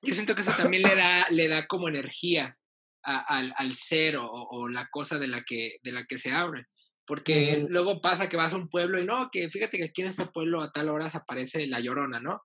[0.00, 2.56] yo siento que eso también le da, le da como energía
[3.02, 6.66] al, al, ser o, o, la cosa de la que, de la que se abre.
[7.06, 10.08] Porque luego pasa que vas a un pueblo y no, que fíjate que aquí en
[10.08, 12.40] este pueblo a tal hora se aparece la llorona, ¿no?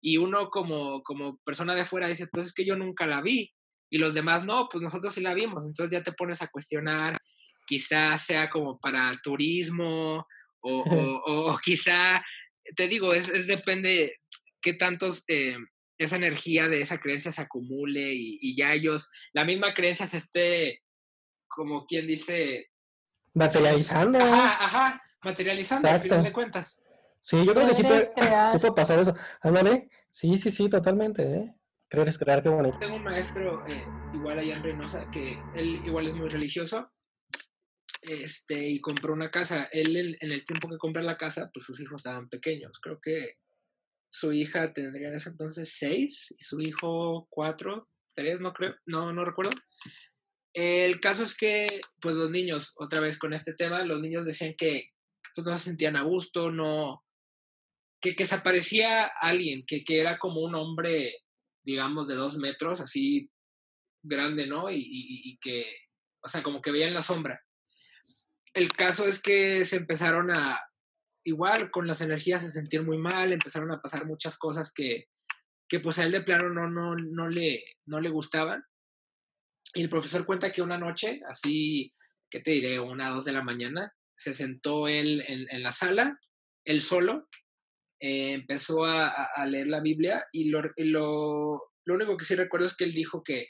[0.00, 3.54] Y uno como, como persona de fuera dice, pues es que yo nunca la vi.
[3.90, 5.64] Y los demás, no, pues nosotros sí la vimos.
[5.64, 7.16] Entonces ya te pones a cuestionar,
[7.66, 10.26] quizás sea como para turismo
[10.60, 10.84] o,
[11.26, 12.22] o, quizá,
[12.76, 14.20] te digo, es, es depende
[14.60, 15.56] qué tantos, eh,
[15.98, 20.18] esa energía de esa creencia se acumule y, y, ya ellos, la misma creencia se
[20.18, 20.82] esté,
[21.48, 22.72] como quien dice,
[23.34, 24.18] Materializando.
[24.18, 26.82] Ajá, ajá, materializando al final de cuentas.
[27.20, 29.14] Sí, yo creo que sí puede, sí puede, pasar eso.
[29.40, 31.54] Ándale, sí, sí, sí, totalmente, ¿eh?
[31.88, 32.78] Creer es crear, qué bonito.
[32.78, 36.90] Tengo un maestro eh, igual allá en Reynosa que él igual es muy religioso
[38.02, 39.68] este, y compró una casa.
[39.72, 42.78] Él en, el tiempo que compra la casa, pues sus hijos estaban pequeños.
[42.80, 43.36] Creo que
[44.08, 49.12] su hija tendría en ese entonces seis y su hijo cuatro, tres, no creo, no,
[49.12, 49.52] no recuerdo.
[50.52, 54.54] El caso es que, pues los niños, otra vez con este tema, los niños decían
[54.58, 54.90] que
[55.34, 57.02] pues, no se sentían a gusto, no,
[58.02, 61.14] que, que se aparecía alguien, que, que era como un hombre,
[61.64, 63.30] digamos, de dos metros, así
[64.02, 64.70] grande, ¿no?
[64.70, 65.64] Y, y, y que,
[66.22, 67.40] o sea, como que veían la sombra.
[68.54, 70.60] El caso es que se empezaron a,
[71.24, 75.06] igual, con las energías a sentir muy mal, empezaron a pasar muchas cosas que,
[75.68, 78.62] que pues a él de plano no, no, no, le, no le gustaban.
[79.74, 81.94] Y el profesor cuenta que una noche, así,
[82.30, 82.78] ¿qué te diré?
[82.78, 86.18] Una, dos de la mañana, se sentó él en, la sala,
[86.64, 87.28] él solo,
[88.00, 92.76] eh, empezó a, leer la Biblia y lo, lo, lo, único que sí recuerdo es
[92.76, 93.48] que él dijo que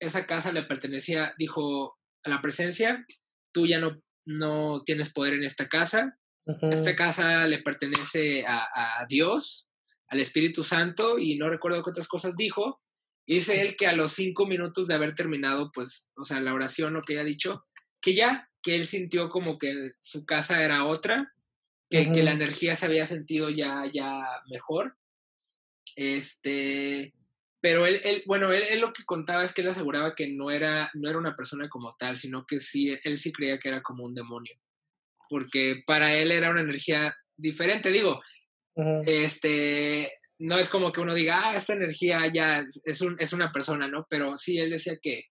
[0.00, 3.06] esa casa le pertenecía, dijo, a la presencia,
[3.52, 6.72] tú ya no, no tienes poder en esta casa, uh -huh.
[6.72, 8.66] esta casa le pertenece a,
[9.00, 9.70] a Dios,
[10.08, 12.80] al Espíritu Santo y no recuerdo qué otras cosas dijo,
[13.26, 16.52] y dice él que a los cinco minutos de haber terminado, pues, o sea, la
[16.52, 17.64] oración, lo que ella ha dicho,
[18.00, 21.32] que ya, que él sintió como que su casa era otra,
[21.88, 22.12] que, uh -huh.
[22.12, 24.20] que la energía se había sentido ya, ya
[24.50, 24.96] mejor.
[25.96, 27.12] Este,
[27.60, 30.50] pero él, él bueno, él, él, lo que contaba es que él aseguraba que no
[30.50, 33.82] era, no era una persona como tal, sino que sí, él sí creía que era
[33.82, 34.54] como un demonio.
[35.28, 37.90] Porque para él era una energía diferente.
[37.90, 38.20] Digo,
[38.74, 39.04] uh -huh.
[39.06, 43.52] este, no es como que uno diga, ah, esta energía ya es, un, es una
[43.52, 44.06] persona, ¿no?
[44.08, 45.24] Pero sí, él decía que,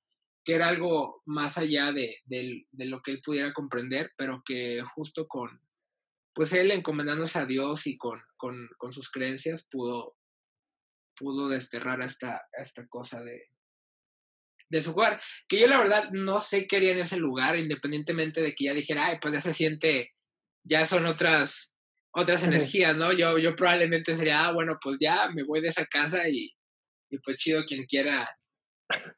[0.46, 4.84] que era algo más allá de, de, de, lo que él pudiera comprender, pero que
[4.94, 5.60] justo con,
[6.34, 10.16] pues él encomendándose a Dios y con, con, con sus creencias pudo,
[11.20, 13.44] pudo desterrar a esta, a esta cosa de,
[14.70, 15.22] de su hogar.
[15.48, 18.74] Que yo la verdad no sé qué haría en ese lugar, independientemente de que ya
[18.74, 20.14] dijera, ay, pues ya se siente,
[20.64, 21.76] ya son otras
[22.12, 23.12] otras energías, ¿no?
[23.14, 26.52] Yo, yo probablemente sería, ah, bueno, pues ya me voy de esa casa y,
[27.12, 28.28] y pues chido quien quiera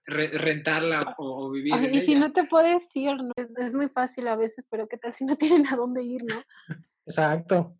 [0.05, 1.73] re rentarla o, o vivir.
[1.73, 2.05] Ay, en y ella.
[2.05, 3.31] si no te puedes ir, ¿no?
[3.37, 6.23] es, es, muy fácil a veces, pero qué tal si no tienen a dónde ir,
[6.23, 6.35] ¿no?
[7.05, 7.77] Exacto.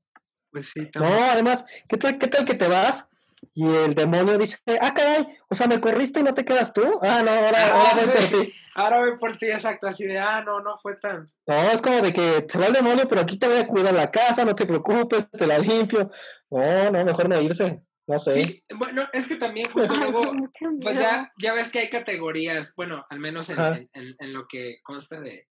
[0.52, 1.14] Pues sí, también.
[1.14, 3.08] No, además, ¿qué tal, ¿qué tal que te vas
[3.54, 6.84] y el demonio dice, ah, caray, o sea, me corriste y no te quedas tú.
[7.02, 8.32] Ah, no, ahora, ah, ahora voy sí.
[8.32, 8.54] por ti.
[8.76, 11.26] Ahora voy por ti, exacto, así de, ah, no, no fue tan.
[11.48, 13.94] No, es como de que se va el demonio, pero aquí te voy a cuidar
[13.94, 16.10] la casa, no te preocupes, te la limpio.
[16.50, 17.82] No, no, mejor me irse.
[18.08, 18.32] No sé.
[18.32, 20.22] Sí, bueno, es que también justo luego,
[20.82, 24.48] pues ya, ya ves que hay categorías, bueno, al menos en, en, en, en lo
[24.48, 25.48] que consta de,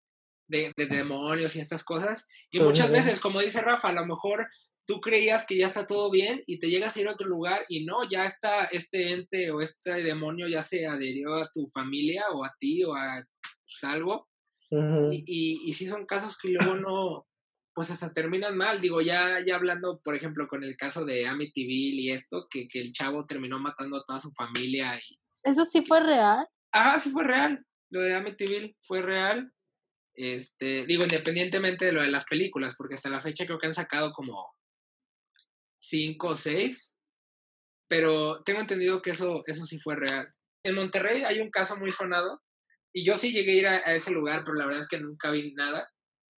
[0.47, 2.27] de, de, demonios y estas cosas.
[2.51, 4.47] Y muchas veces, como dice Rafa, a lo mejor
[4.87, 7.63] tú creías que ya está todo bien y te llegas a ir a otro lugar
[7.67, 12.23] y no, ya está este ente o este demonio ya se adherió a tu familia
[12.33, 14.27] o a ti o a pues, algo.
[14.69, 15.13] Uh -huh.
[15.13, 17.25] y, y, y sí son casos que luego no,
[17.73, 18.81] pues hasta terminan mal.
[18.81, 22.79] Digo, ya, ya hablando, por ejemplo, con el caso de Amityville y esto, que, que
[22.79, 24.97] el chavo terminó matando a toda su familia.
[24.97, 26.47] Y, ¿Eso sí fue real?
[26.71, 27.63] Ajá, sí fue real.
[27.91, 29.51] Lo de Amityville fue real.
[30.15, 33.73] Este, digo, independientemente de lo de las películas, porque hasta la fecha creo que han
[33.73, 34.47] sacado como
[35.77, 36.97] cinco o seis,
[37.87, 40.33] pero tengo entendido que eso, eso sí fue real.
[40.63, 42.41] En Monterrey hay un caso muy sonado,
[42.93, 44.99] y yo sí llegué a ir a, a ese lugar, pero la verdad es que
[44.99, 45.87] nunca vi nada.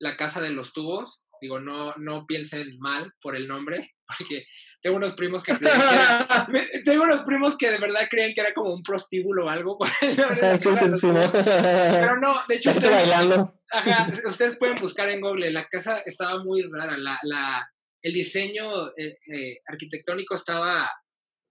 [0.00, 4.44] La Casa de los Tubos, digo, no, no piensen mal por el nombre, porque
[4.82, 5.60] tengo unos primos que, era,
[6.84, 9.78] tengo unos primos que de verdad creen que era como un prostíbulo o algo.
[10.00, 11.30] sí, sí, sí, no.
[11.32, 16.62] Pero no, de hecho, está, Ajá, ustedes pueden buscar en Google, la casa estaba muy
[16.62, 17.70] rara, la, la,
[18.02, 20.90] el diseño eh, eh, arquitectónico estaba,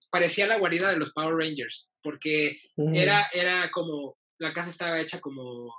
[0.09, 2.59] parecía la guarida de los Power Rangers, porque
[2.93, 5.73] era, era como, la casa estaba hecha como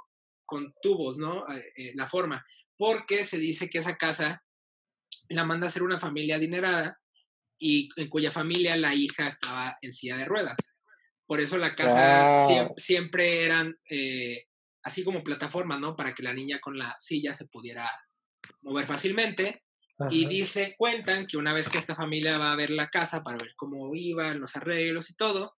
[0.45, 1.45] con tubos, ¿no?
[1.77, 2.45] Eh, la forma,
[2.77, 4.43] porque se dice que esa casa
[5.29, 6.99] la manda a hacer una familia adinerada
[7.59, 10.75] y en cuya familia la hija estaba en silla de ruedas.
[11.27, 13.79] Por eso la casa siempre, eran
[14.83, 15.95] así como plataformas, ¿no?
[15.95, 17.91] Para que la niña con la silla se pudiera
[18.62, 19.62] mover fácilmente.
[20.11, 23.36] Y dice, cuentan que una vez que esta familia va a ver la casa para
[23.36, 25.57] ver cómo iban los arreglos y todo,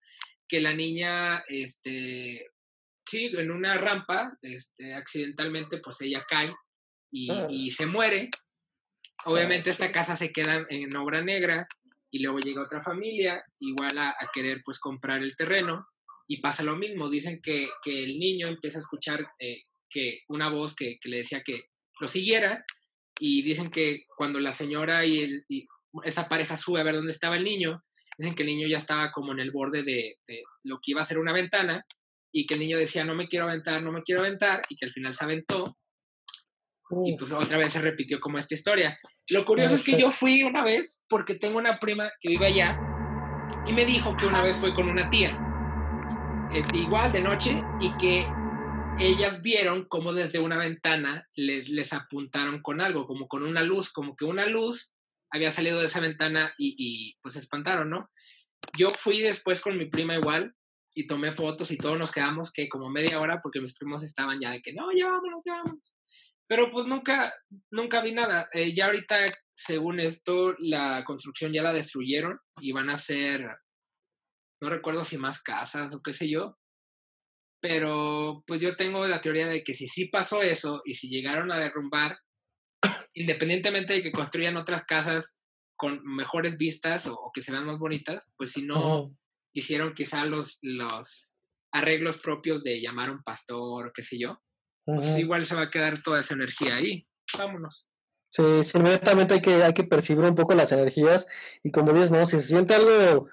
[0.49, 2.47] que la niña, este,
[3.05, 6.55] sí, en una rampa, este, accidentalmente, pues ella cae
[7.13, 7.49] y, ah.
[7.71, 8.31] se muere.
[9.27, 11.69] Obviamente esta casa se queda en obra negra
[12.11, 15.87] y luego llega otra familia, igual a, a querer pues comprar el terreno
[16.31, 20.77] y pasa lo mismo, dicen que, el niño empieza a escuchar eh, que una voz
[20.77, 21.65] que, le decía que
[21.99, 22.65] lo siguiera
[23.21, 25.45] y dicen que cuando la señora y,
[26.05, 27.83] esa pareja sube a ver dónde estaba el niño,
[28.17, 30.17] dicen que el niño ya estaba como en el borde de,
[30.65, 31.85] lo que iba a ser una ventana
[32.33, 34.87] y que el niño decía no me quiero aventar, no me quiero aventar y que
[34.87, 35.77] al final se aventó
[37.05, 38.99] y pues otra vez se repitió como esta historia.
[39.31, 42.79] Lo curioso es que yo fui una vez porque tengo una prima que vive allá
[43.67, 45.39] y me dijo que una vez fue con una tía
[46.53, 48.27] eh, igual de noche, y que
[49.01, 53.91] ellas vieron como desde una ventana les, les apuntaron con algo, como con una luz,
[53.91, 54.95] como que una luz
[55.31, 58.11] había salido de esa ventana y, pues se espantaron, ¿no?
[58.77, 60.55] Yo fui después con mi prima igual
[60.95, 64.39] y tomé fotos y todos nos quedamos que como media hora porque mis primos estaban
[64.41, 65.63] ya de que no, ya vámonos, ya.
[66.47, 67.33] Pero pues nunca,
[67.71, 68.49] nunca vi nada.
[68.53, 69.17] Eh, ya ahorita,
[69.55, 73.49] según esto, la construcción ya la destruyeron y van a hacer
[74.61, 76.59] no recuerdo si más casas o qué sé yo,
[77.61, 81.53] pero pues yo tengo la teoría de que si sí pasó eso y si llegaron
[81.53, 82.19] a derrumbar,
[83.15, 85.39] independientemente de que construyan otras casas
[85.77, 89.15] con mejores vistas o, que se vean más bonitas, pues si no
[89.55, 91.37] hicieron quizá los, los
[91.73, 94.41] arreglos propios de llamar a un pastor o qué sé yo,
[94.85, 97.07] pues igual se va a quedar toda esa energía ahí.
[97.39, 97.89] Vámonos.
[98.33, 98.43] Sí,
[98.75, 101.27] inmediatamente hay que, hay que percibir un poco las energías
[101.63, 103.29] y como dices, no, si se siente algo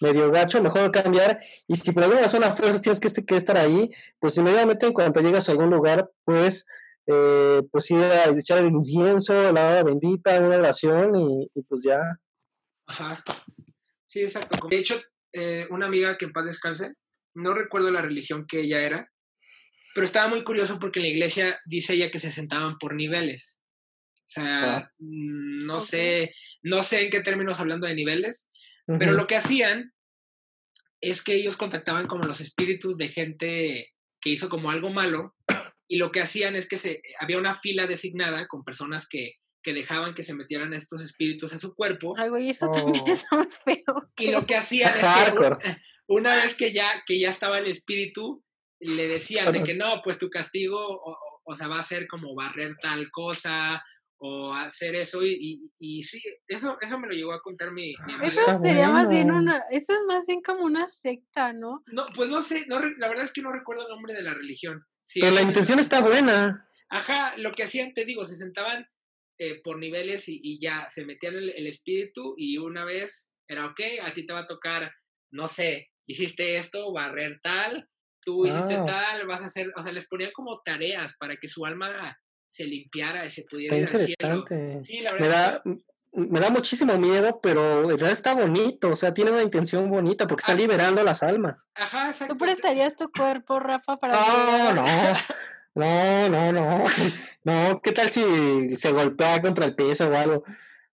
[0.00, 1.40] medio gacho, mejor cambiar.
[1.68, 4.92] Y si por alguna razón a fuerzas tienes que, que estar ahí, pues inmediatamente en
[4.92, 6.66] cuanto llegas a algún lugar, pues,
[7.06, 12.00] eh, pues ir a echar el incienso, la agua bendita, una oración y, pues ya.
[12.86, 13.22] Ajá.
[14.04, 14.66] Sí, exacto.
[14.68, 15.00] De hecho,
[15.32, 16.94] eh, una amiga que en paz descanse,
[17.34, 19.10] no recuerdo la religión que ella era,
[19.94, 23.62] pero estaba muy curioso porque en la iglesia dice ella que se sentaban por niveles.
[24.18, 24.92] O sea, ah.
[24.98, 26.32] mm, no sé,
[26.62, 28.50] no sé en qué términos hablando de niveles,
[28.86, 29.92] pero lo que hacían
[31.00, 35.34] es que ellos contactaban como los espíritus de gente que hizo como algo malo
[35.88, 39.72] y lo que hacían es que se, había una fila designada con personas que, que
[39.72, 42.14] dejaban que se metieran estos espíritus a su cuerpo.
[42.16, 43.12] Ay, güey, eso también oh.
[43.12, 44.10] es muy feo.
[44.18, 48.44] Y lo que hacían es que una vez que ya, que ya estaba el espíritu,
[48.78, 52.34] le decían de que no, pues tu castigo, o, o, sea, va a ser como
[52.34, 53.82] barrer tal cosa,
[54.22, 58.26] o hacer eso y, y, sí, eso, eso me lo llegó a contar mi, mi
[58.26, 61.82] Eso sería más bien una, eso es más bien como una secta, ¿no?
[61.86, 64.34] No, pues no sé, no, la verdad es que no recuerdo el nombre de la
[64.34, 64.84] religión.
[65.14, 66.68] Pero la intención está buena.
[66.90, 68.86] Ajá, lo que hacían, te digo, se sentaban
[69.38, 73.80] eh, por niveles y, ya se metían el, el espíritu y una vez era, ok,
[74.02, 74.92] a ti te va a tocar,
[75.32, 77.88] no sé, hiciste esto, barrer tal,
[78.22, 78.84] tú hiciste ah.
[78.84, 82.18] tal, vas a hacer, o sea, les ponían como tareas para que su alma
[82.50, 84.44] se limpiara y se pudiera ir al cielo.
[84.82, 85.62] Sí, la verdad.
[85.64, 85.80] Me da,
[86.12, 90.26] me da muchísimo miedo, pero en realidad está bonito, o sea, tiene una intención bonita
[90.26, 90.56] porque está ah.
[90.56, 91.68] liberando las almas.
[91.74, 92.34] Ajá, exacto.
[92.34, 94.84] ¿Tú prestarías tu cuerpo, Rafa, para No, no.
[95.76, 96.84] No, no, no.
[97.44, 100.42] No, ¿qué tal si se golpea contra el piso o algo?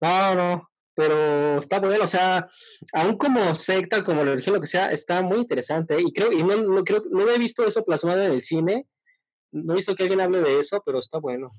[0.01, 0.69] No, no.
[0.95, 2.49] Pero está bueno, o sea,
[2.91, 5.97] aún como secta, como religión, lo que sea, está muy interesante.
[6.01, 8.87] Y creo, y no, no creo, no he visto eso plasmado en el cine,
[9.53, 11.55] no he visto que alguien hable de eso, pero está bueno.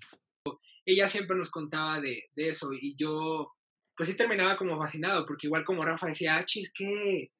[0.85, 3.53] Ella siempre nos contaba de, eso y yo,
[3.97, 7.31] pues sí terminaba como fascinado, porque igual como Rafa decía, ah, chis, qué,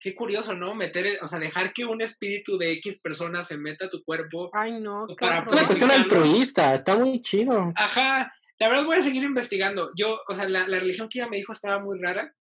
[0.00, 0.74] qué curioso, ¿no?
[0.74, 4.50] Meter, o sea, dejar que un espíritu de X persona se meta a tu cuerpo.
[4.52, 5.06] Ay, no.
[5.20, 7.68] Para una cuestión altruista, está muy chido.
[7.76, 9.90] Ajá, la verdad voy a seguir investigando.
[9.94, 12.34] Yo, o sea, la, religión que ella me dijo estaba muy rara,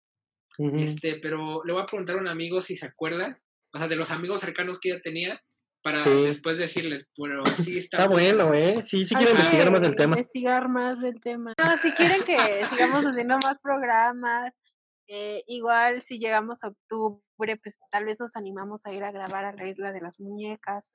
[0.58, 3.42] este, pero le voy a preguntar a un amigo si se acuerda,
[3.74, 5.42] o sea, de los amigos cercanos que ella tenía,
[5.86, 8.82] para después decirles, pero sí está, está bueno, ¿eh?
[8.82, 10.16] Sí, sí quiero investigar más del tema.
[10.16, 11.54] Investigar más del tema.
[11.56, 14.52] No, si quieren que sigamos haciendo más programas,
[15.06, 19.44] eh, igual si llegamos a octubre, pues tal vez nos animamos a ir a grabar
[19.44, 20.90] a la isla de las muñecas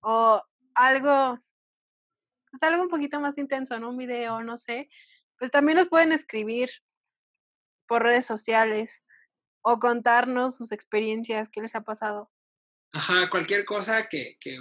[0.00, 0.42] o
[0.74, 1.38] algo
[2.50, 3.90] pues algo un poquito más intenso, ¿no?
[3.90, 4.88] Un video, no sé,
[5.38, 6.70] pues también nos pueden escribir
[7.86, 9.04] por redes sociales
[9.62, 12.32] o contarnos sus experiencias, qué les ha pasado.
[12.94, 14.56] Ajá, cualquier cosa que, que,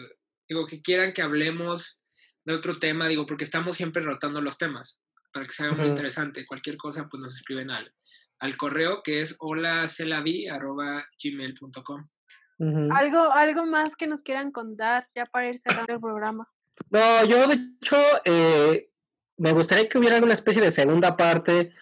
[0.50, 2.02] digo, que quieran que hablemos
[2.46, 5.00] de otro tema, digo, porque estamos siempre rotando los temas
[5.32, 6.46] para que sea muy interesante.
[6.46, 7.94] Cualquier cosa, pues nos escriben al,
[8.40, 12.10] al correo que es holacelavi.gmail.com.
[12.92, 16.48] ¿Algo, ¿Algo más que nos quieran contar ya para ir cerrando el programa?
[16.90, 18.90] No, yo de hecho eh,
[19.38, 21.74] me gustaría que hubiera alguna especie de segunda parte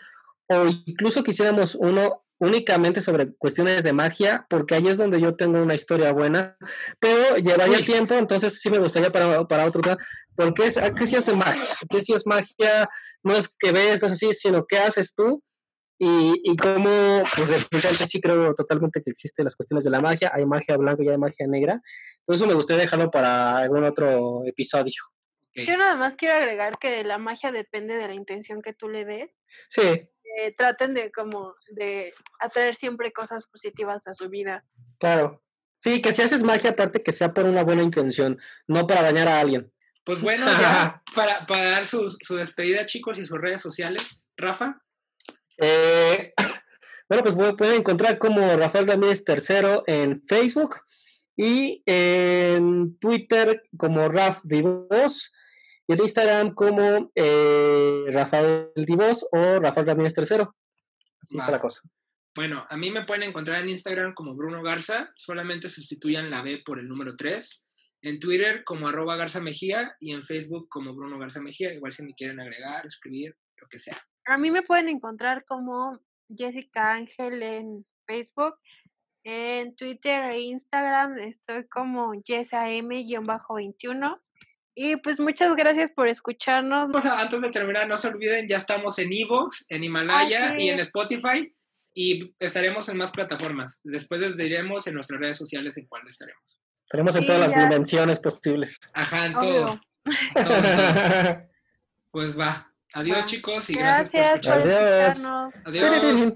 [0.48, 5.62] o incluso quisiéramos uno únicamente sobre cuestiones de magia, porque ahí es donde yo tengo
[5.62, 6.58] una historia buena,
[7.00, 9.98] pero llevaría tiempo, entonces sí me gustaría para, para otro tema,
[10.36, 11.62] porque es, ¿qué si es magia?
[11.88, 12.90] ¿Qué si es magia?
[13.22, 15.44] No es que ves, no es así, sino qué haces tú
[16.00, 16.90] y, y cómo,
[17.36, 21.04] pues de sí creo totalmente que existen las cuestiones de la magia, hay magia blanca
[21.04, 21.80] y hay magia negra,
[22.22, 25.00] entonces me gustaría dejarlo para algún otro episodio.
[25.54, 29.06] Yo nada más quiero agregar que la magia depende de la intención que tú le
[29.06, 29.30] des.
[29.70, 30.10] Sí.
[30.58, 34.66] Traten de como de atraer siempre cosas positivas a su vida.
[35.00, 35.42] Claro.
[35.78, 39.28] Sí, que si haces magia, aparte que sea por una buena intención, no para dañar
[39.28, 39.72] a alguien.
[40.04, 44.82] Pues bueno, ya para, para dar su, su despedida, chicos, y sus redes sociales, Rafa.
[45.58, 46.34] Eh,
[47.10, 50.82] bueno, pues pueden encontrar como Rafael Ramírez III en Facebook
[51.36, 55.32] y en Twitter como Raf Divos
[55.92, 60.46] y en Instagram como eh, Rafael Divos o Rafael Ramírez III.
[61.22, 61.82] Así está la cosa.
[62.34, 66.62] Bueno, a mí me pueden encontrar en Instagram como Bruno Garza, solamente sustituyan la B
[66.66, 67.66] por el número 3.
[68.04, 72.04] En Twitter como arroba Garza Mejía y en Facebook como Bruno Garza Mejía, igual si
[72.04, 73.98] me quieren agregar, escribir, lo que sea.
[74.26, 78.56] A mí me pueden encontrar como Jessica Ángel en Facebook.
[79.24, 84.18] En Twitter e Instagram estoy como yesam-21.
[84.76, 87.06] Y pues muchas gracias por escucharnos.
[87.06, 91.54] antes de terminar, no se olviden, ya estamos en Evox, en Himalaya y en Spotify.
[91.94, 93.82] Y estaremos en más plataformas.
[93.84, 96.62] Después les diremos en nuestras redes sociales en cuál estaremos.
[96.86, 98.80] Estaremos en todas las dimensiones posibles.
[98.94, 99.82] Ajá, en todo.
[102.12, 102.72] pues va.
[102.94, 105.54] Adiós, chicos, y gracias, por escucharnos.
[105.66, 106.34] Adiós.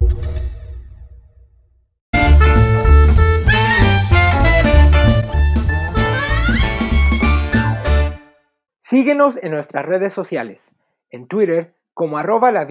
[8.88, 10.71] Síguenos en nuestras redes sociales.
[11.09, 12.67] En Twitter como arroba la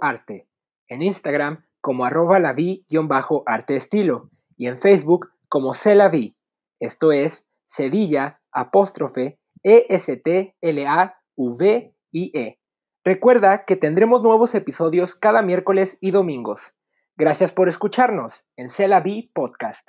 [0.00, 0.48] arte
[0.88, 2.56] En Instagram como arroba la
[3.46, 4.30] arte estilo.
[4.56, 5.74] Y en Facebook como
[6.10, 6.36] vi.
[6.80, 10.58] Esto es Cedilla apóstrofe E-S-T-L-A-V-I-E.
[13.04, 16.74] Recuerda que tendremos nuevos episodios cada miércoles y domingos.
[17.14, 19.88] Gracias por escucharnos en Celavi Podcast.